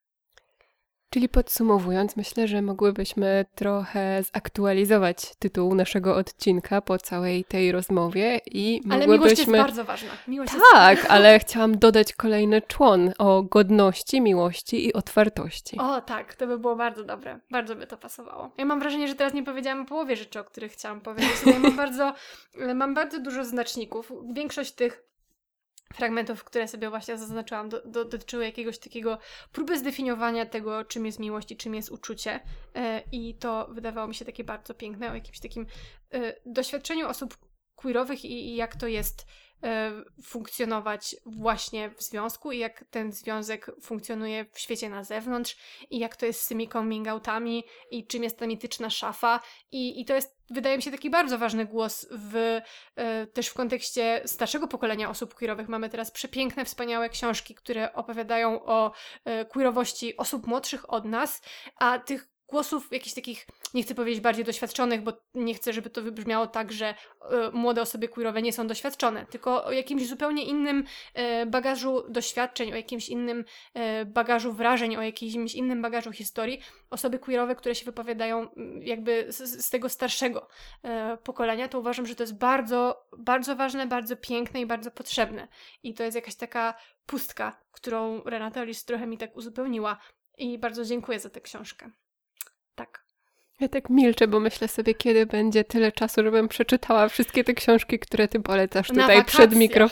Czyli 1.10 1.30
podsumowując, 1.30 2.18
myślę, 2.18 2.48
że 2.48 2.62
mogłybyśmy 2.62 3.46
trochę 3.56 4.24
zaktualizować 4.34 5.36
tytuł 5.40 5.76
naszego 5.76 6.16
odcinka 6.16 6.82
po 6.82 6.98
całej 6.98 7.44
tej 7.44 7.72
rozmowie 7.72 8.40
i 8.46 8.82
ale 8.90 9.08
mogłybyśmy... 9.08 9.18
miłość 9.28 9.40
jest 9.40 9.52
bardzo 9.52 9.84
ważna. 9.84 10.10
Miłość 10.28 10.52
tak, 10.72 10.98
jest... 10.98 11.12
ale 11.12 11.40
chciałam 11.40 11.78
dodać 11.78 12.14
kolejny 12.14 12.62
człon 12.62 13.14
o 13.18 13.44
godności, 13.44 14.22
miłości 14.22 14.88
i 14.88 14.94
otwartości. 14.94 15.78
O 15.78 16.02
tak, 16.02 16.36
to 16.36 16.48
by 16.48 16.60
było 16.60 16.76
bardzo 16.76 17.04
dobre. 17.04 17.40
Bardzo 17.52 17.76
by 17.76 17.88
to 17.88 17.98
pasowało. 17.98 18.52
Ja 18.58 18.66
mam 18.66 18.80
wrażenie, 18.80 19.08
że 19.08 19.16
teraz 19.16 19.34
nie 19.34 19.44
powiedziałam 19.44 19.86
połowie 19.86 20.16
rzeczy, 20.16 20.40
o 20.40 20.44
których 20.44 20.72
chciałam 20.72 21.02
powiedzieć. 21.02 21.36
Ja 21.46 21.60
mam 21.60 21.76
bardzo, 21.86 22.14
mam 22.76 22.94
bardzo 22.94 23.20
dużo 23.20 23.46
znaczników. 23.46 24.12
Większość 24.34 24.72
tych 24.72 25.08
fragmentów, 25.94 26.44
które 26.44 26.68
sobie 26.68 26.90
właśnie 26.90 27.18
zaznaczyłam, 27.18 27.70
do, 27.70 27.82
do, 27.86 28.06
dotyczyły 28.06 28.44
jakiegoś 28.44 28.80
takiego 28.80 29.18
próby 29.52 29.80
zdefiniowania 29.80 30.46
tego, 30.46 30.86
czym 30.86 31.06
jest 31.06 31.20
miłość 31.20 31.52
i 31.52 31.58
czym 31.58 31.76
jest 31.76 31.92
uczucie. 31.92 32.40
E, 32.76 33.04
I 33.12 33.36
to 33.36 33.68
wydawało 33.72 34.08
mi 34.08 34.16
się 34.16 34.26
takie 34.26 34.44
bardzo 34.44 34.74
piękne, 34.74 35.12
o 35.12 35.16
jakimś 35.16 35.40
takim 35.40 35.66
e, 36.14 36.34
doświadczeniu 36.46 37.08
osób 37.08 37.38
queerowych 37.76 38.26
i, 38.26 38.50
i 38.50 38.56
jak 38.56 38.76
to 38.76 38.88
jest 38.88 39.26
funkcjonować 40.24 41.16
właśnie 41.26 41.90
w 41.90 42.04
związku 42.04 42.52
i 42.52 42.58
jak 42.58 42.86
ten 42.90 43.12
związek 43.12 43.72
funkcjonuje 43.82 44.46
w 44.52 44.60
świecie 44.60 44.90
na 44.90 45.04
zewnątrz 45.04 45.58
i 45.90 46.00
jak 46.00 46.16
to 46.16 46.26
jest 46.26 46.42
z 46.42 46.48
tymi 46.48 46.70
coming 46.70 47.08
outami 47.08 47.64
i 47.92 48.08
czym 48.08 48.24
jest 48.24 48.38
ta 48.38 48.48
mityczna 48.48 48.90
szafa 48.90 49.40
i, 49.72 50.02
i 50.02 50.06
to 50.06 50.16
jest 50.16 50.38
wydaje 50.50 50.78
mi 50.78 50.84
się 50.84 50.92
taki 50.92 51.10
bardzo 51.10 51.38
ważny 51.38 51.66
głos 51.66 52.08
w, 52.12 52.62
e, 52.96 53.28
też 53.28 53.48
w 53.48 53.54
kontekście 53.54 54.22
starszego 54.26 54.68
pokolenia 54.68 55.10
osób 55.10 55.34
queerowych. 55.34 55.70
Mamy 55.70 55.90
teraz 55.90 56.12
przepiękne, 56.12 56.66
wspaniałe 56.66 57.10
książki, 57.10 57.56
które 57.56 57.94
opowiadają 57.94 58.66
o 58.66 58.92
e, 59.26 59.46
queerowości 59.46 60.18
osób 60.18 60.48
młodszych 60.48 60.94
od 60.94 61.06
nas, 61.06 61.42
a 61.80 62.00
tych 62.00 62.28
głosów 62.48 62.92
jakichś 62.92 63.16
takich, 63.16 63.48
nie 63.74 63.84
chcę 63.84 63.96
powiedzieć 63.96 64.22
bardziej 64.22 64.46
doświadczonych, 64.46 65.02
bo 65.02 65.14
nie 65.34 65.54
chcę, 65.54 65.74
żeby 65.74 65.90
to 65.90 66.02
wybrzmiało 66.02 66.48
tak, 66.48 66.72
że 66.72 66.90
y, 66.90 66.96
młode 67.52 67.82
osoby 67.82 68.08
queerowe 68.08 68.42
nie 68.42 68.54
są 68.54 68.68
doświadczone, 68.68 69.26
tylko 69.26 69.66
o 69.66 69.72
jakimś 69.72 70.08
zupełnie 70.08 70.44
innym 70.44 70.84
y, 71.42 71.46
bagażu 71.46 72.04
doświadczeń, 72.10 72.74
o 72.74 72.76
jakimś 72.76 73.10
innym 73.10 73.46
y, 74.02 74.06
bagażu 74.06 74.54
wrażeń, 74.54 74.96
o 74.96 75.02
jakimś 75.02 75.56
innym 75.56 75.82
bagażu 75.82 76.12
historii. 76.12 76.62
Osoby 76.90 77.20
queerowe, 77.20 77.56
które 77.56 77.76
się 77.76 77.86
wypowiadają 77.86 78.48
jakby 78.82 79.26
z, 79.30 79.66
z 79.66 79.70
tego 79.70 79.90
starszego 79.90 80.48
pokolenia, 81.24 81.68
to 81.68 81.80
uważam, 81.80 82.06
że 82.06 82.16
to 82.16 82.24
jest 82.24 82.38
bardzo, 82.38 83.08
bardzo 83.18 83.56
ważne, 83.56 83.88
bardzo 83.88 84.18
piękne 84.18 84.62
i 84.62 84.66
bardzo 84.66 84.92
potrzebne. 84.92 85.48
I 85.84 85.94
to 85.94 86.04
jest 86.04 86.16
jakaś 86.16 86.36
taka 86.36 86.74
pustka, 87.06 87.62
którą 87.72 88.24
Renata 88.24 88.64
Lis 88.64 88.86
trochę 88.86 89.08
mi 89.08 89.18
tak 89.18 89.36
uzupełniła. 89.36 89.98
I 90.38 90.58
bardzo 90.58 90.86
dziękuję 90.86 91.20
za 91.20 91.30
tę 91.30 91.42
książkę. 91.42 91.92
Tak. 92.78 93.04
Ja 93.60 93.68
tak 93.68 93.90
milczę, 93.90 94.28
bo 94.28 94.40
myślę 94.40 94.68
sobie, 94.68 94.94
kiedy 94.94 95.26
będzie 95.26 95.64
tyle 95.64 95.92
czasu, 95.92 96.24
żebym 96.24 96.48
przeczytała 96.48 97.10
wszystkie 97.10 97.44
te 97.44 97.54
książki, 97.54 98.00
które 98.00 98.28
ty 98.28 98.40
polecasz 98.40 98.88
tutaj 98.88 99.26
przed 99.26 99.56
mikro. 99.56 99.90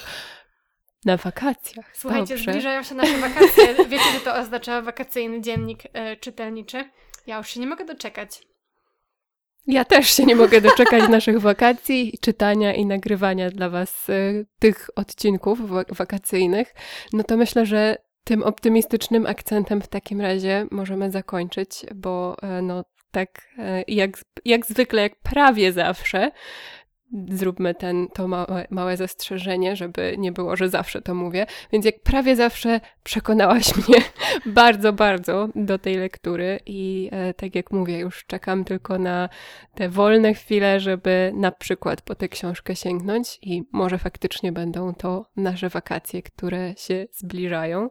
Na 1.06 1.18
wakacjach. 1.18 1.86
Słuchajcie, 1.94 2.36
Dobrze. 2.36 2.52
zbliżają 2.52 2.84
się 2.84 2.96
nasze 2.96 3.18
wakacje. 3.18 3.76
Wiecie, 3.90 4.12
że 4.14 4.20
to 4.20 4.36
oznacza 4.36 4.82
wakacyjny 4.82 5.42
dziennik 5.42 5.80
e, 5.94 6.16
czytelniczy. 6.18 6.90
Ja 7.28 7.38
już 7.38 7.50
się 7.50 7.60
nie 7.60 7.68
mogę 7.68 7.86
doczekać. 7.86 8.42
Ja 9.68 9.86
też 9.86 10.10
się 10.10 10.26
nie 10.26 10.36
mogę 10.36 10.62
doczekać 10.62 11.10
naszych 11.18 11.40
wakacji, 11.40 12.18
czytania 12.22 12.74
i 12.74 12.86
nagrywania 12.86 13.50
dla 13.50 13.70
Was 13.70 14.10
y, 14.10 14.46
tych 14.60 14.90
odcinków 14.96 15.60
wakacyjnych. 15.90 16.74
No 17.14 17.24
to 17.24 17.38
myślę, 17.38 17.66
że 17.66 17.98
tym 18.26 18.44
optymistycznym 18.44 19.26
akcentem 19.26 19.82
w 19.82 19.88
takim 19.88 20.22
razie 20.22 20.66
możemy 20.72 21.12
zakończyć, 21.12 21.86
bo 21.96 22.36
e, 22.42 22.62
no 22.62 22.86
tak 23.12 23.42
e, 23.58 23.84
jak, 23.88 24.18
jak 24.46 24.66
zwykle, 24.66 25.02
jak 25.02 25.16
prawie 25.16 25.72
zawsze, 25.72 26.32
zróbmy 27.30 27.76
ten, 27.76 28.08
to 28.08 28.28
małe, 28.28 28.68
małe 28.70 28.98
zastrzeżenie, 28.98 29.76
żeby 29.76 30.16
nie 30.18 30.32
było, 30.32 30.56
że 30.56 30.70
zawsze 30.70 31.02
to 31.02 31.16
mówię. 31.16 31.46
Więc 31.72 31.86
jak 31.86 32.00
prawie 32.00 32.36
zawsze 32.36 32.82
przekonałaś 33.04 33.76
mnie 33.88 33.98
bardzo, 34.46 34.94
bardzo 34.94 35.50
do 35.56 35.80
tej 35.80 35.96
lektury 35.96 36.60
i 36.66 37.10
e, 37.12 37.34
tak 37.34 37.56
jak 37.56 37.72
mówię, 37.72 38.00
już 38.00 38.26
czekam 38.26 38.64
tylko 38.64 38.98
na 38.98 39.30
te 39.76 39.90
wolne 39.90 40.34
chwile, 40.34 40.80
żeby 40.80 41.32
na 41.36 41.52
przykład 41.52 42.02
po 42.02 42.16
tę 42.16 42.30
książkę 42.30 42.76
sięgnąć 42.76 43.40
i 43.42 43.64
może 43.72 43.98
faktycznie 43.98 44.52
będą 44.52 44.94
to 44.94 45.26
nasze 45.36 45.70
wakacje, 45.70 46.22
które 46.22 46.74
się 46.78 47.06
zbliżają. 47.12 47.90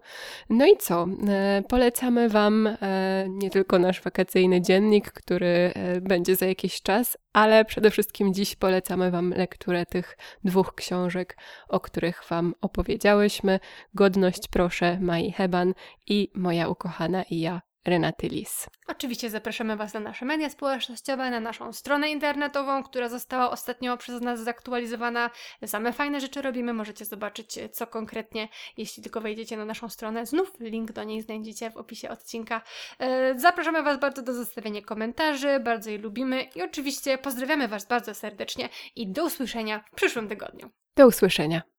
No 0.50 0.66
i 0.66 0.76
co? 0.76 1.06
E, 1.28 1.62
polecamy 1.68 2.28
Wam 2.28 2.66
e, 2.66 3.26
nie 3.28 3.50
tylko 3.50 3.78
nasz 3.78 4.00
wakacyjny 4.00 4.60
dziennik, 4.60 5.12
który 5.12 5.72
e, 5.74 6.00
będzie 6.00 6.36
za 6.36 6.46
jakiś 6.46 6.82
czas, 6.82 7.18
ale 7.34 7.64
przede 7.64 7.90
wszystkim 7.90 8.34
dziś 8.34 8.56
polecamy 8.56 9.10
Wam 9.10 9.30
lekturę 9.30 9.86
tych 9.86 10.18
dwóch 10.44 10.74
książek, 10.74 11.36
o 11.68 11.80
których 11.80 12.22
Wam 12.28 12.54
opowiedziałyśmy. 12.60 13.60
Godność 13.94 14.48
proszę 14.48 14.98
Mai 15.00 15.32
Heban 15.32 15.74
i 16.06 16.30
Moja 16.34 16.68
ukochana 16.68 17.22
i 17.22 17.40
ja 17.40 17.60
Renaty 17.84 18.28
Lis. 18.28 18.66
Oczywiście 18.86 19.30
zapraszamy 19.30 19.76
Was 19.76 19.94
na 19.94 20.00
nasze 20.00 20.24
media 20.24 20.50
społecznościowe, 20.50 21.30
na 21.30 21.40
naszą 21.40 21.72
stronę 21.72 22.10
internetową, 22.10 22.82
która 22.82 23.08
została 23.08 23.50
ostatnio 23.50 23.96
przez 23.96 24.20
nas 24.20 24.40
zaktualizowana. 24.40 25.30
Same 25.66 25.92
fajne 25.92 26.20
rzeczy 26.20 26.42
robimy, 26.42 26.72
możecie 26.72 27.04
zobaczyć 27.04 27.58
co 27.72 27.86
konkretnie, 27.86 28.48
jeśli 28.76 29.02
tylko 29.02 29.20
wejdziecie 29.20 29.56
na 29.56 29.64
naszą 29.64 29.88
stronę. 29.88 30.26
Znów 30.26 30.52
link 30.60 30.92
do 30.92 31.04
niej 31.04 31.22
znajdziecie 31.22 31.70
w 31.70 31.76
opisie 31.76 32.08
odcinka. 32.10 32.62
E, 32.98 33.38
zapraszamy 33.38 33.82
Was 33.82 34.00
bardzo 34.00 34.22
do 34.22 34.34
zostawienia 34.34 34.82
komentarzy, 34.82 35.60
bardzo 35.60 35.90
je 35.90 35.98
lubimy 35.98 36.42
i 36.54 36.62
oczywiście 36.62 37.18
pozdrawiamy 37.18 37.68
Was 37.68 37.86
bardzo 37.86 38.14
serdecznie 38.14 38.68
i 38.96 39.12
do 39.12 39.24
usłyszenia 39.24 39.84
w 39.92 39.94
przyszłym 39.94 40.28
tygodniu. 40.28 40.70
Do 40.96 41.06
usłyszenia. 41.06 41.73